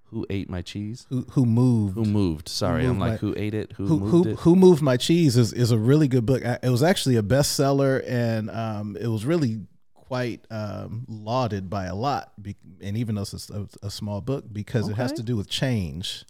[0.05, 1.05] who ate my cheese?
[1.09, 2.49] Who who moved Who moved?
[2.49, 3.73] Sorry, I'm like my- who ate it?
[3.77, 4.39] Who, who moved who, it?
[4.39, 6.45] who moved my cheese is, is a really good book.
[6.45, 9.61] I- It was actually a bestseller, and um, it was really
[9.93, 12.33] quite um, lauded by a lot.
[12.41, 15.47] Be- and even though it's a, a small book, because it has to do with
[15.49, 16.25] change.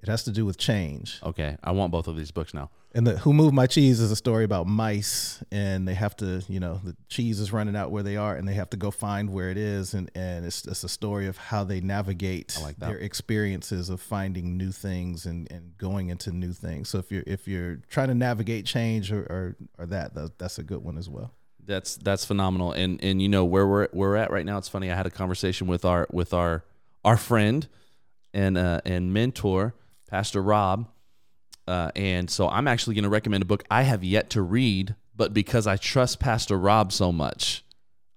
[0.00, 1.18] It has to do with change.
[1.24, 2.70] Okay, I want both of these books now.
[2.94, 6.42] And the Who Moved My Cheese is a story about mice, and they have to,
[6.48, 8.90] you know, the cheese is running out where they are, and they have to go
[8.90, 12.76] find where it is, and and it's it's a story of how they navigate like
[12.76, 16.88] their experiences of finding new things and and going into new things.
[16.88, 20.58] So if you're if you're trying to navigate change or or, or that, that, that's
[20.58, 21.34] a good one as well.
[21.66, 22.72] That's that's phenomenal.
[22.72, 24.58] And and you know where we're we're at right now.
[24.58, 24.90] It's funny.
[24.90, 26.64] I had a conversation with our with our
[27.04, 27.68] our friend
[28.32, 29.74] and uh, and mentor,
[30.08, 30.88] Pastor Rob.
[31.66, 34.94] Uh, and so I'm actually going to recommend a book I have yet to read,
[35.14, 37.62] but because I trust Pastor Rob so much,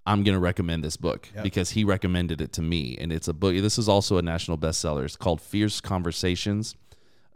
[0.06, 1.44] I'm going to recommend this book Yep.
[1.44, 2.96] because he recommended it to me.
[2.98, 3.54] And it's a book.
[3.54, 5.04] This is also a national bestseller.
[5.04, 6.74] It's called Fierce Conversations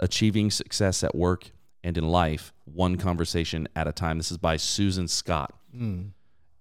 [0.00, 1.50] Achieving Success at Work
[1.84, 4.16] and in Life, One Conversation at a Time.
[4.16, 5.54] This is by Susan Scott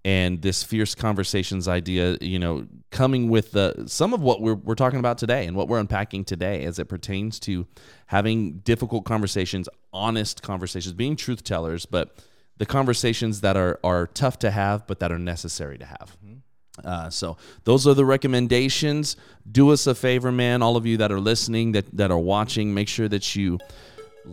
[0.06, 4.76] and this fierce conversations idea, you know, coming with the some of what we're we're
[4.76, 7.66] talking about today and what we're unpacking today as it pertains to
[8.06, 12.24] having difficult conversations, honest conversations, being truth tellers, but
[12.56, 16.16] the conversations that are are tough to have but that are necessary to have.
[16.84, 19.16] Uh, so those are the recommendations.
[19.50, 20.62] Do us a favor, man.
[20.62, 23.58] All of you that are listening, that that are watching, make sure that you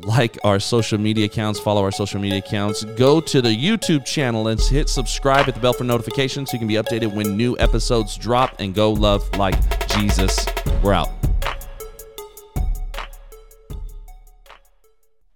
[0.04, 4.48] like our social media accounts, follow our social media accounts, go to the YouTube channel
[4.48, 7.58] and hit subscribe at the bell for notifications so you can be updated when new
[7.60, 9.56] episodes drop and go love like
[9.88, 10.46] Jesus.
[10.82, 11.33] We're out.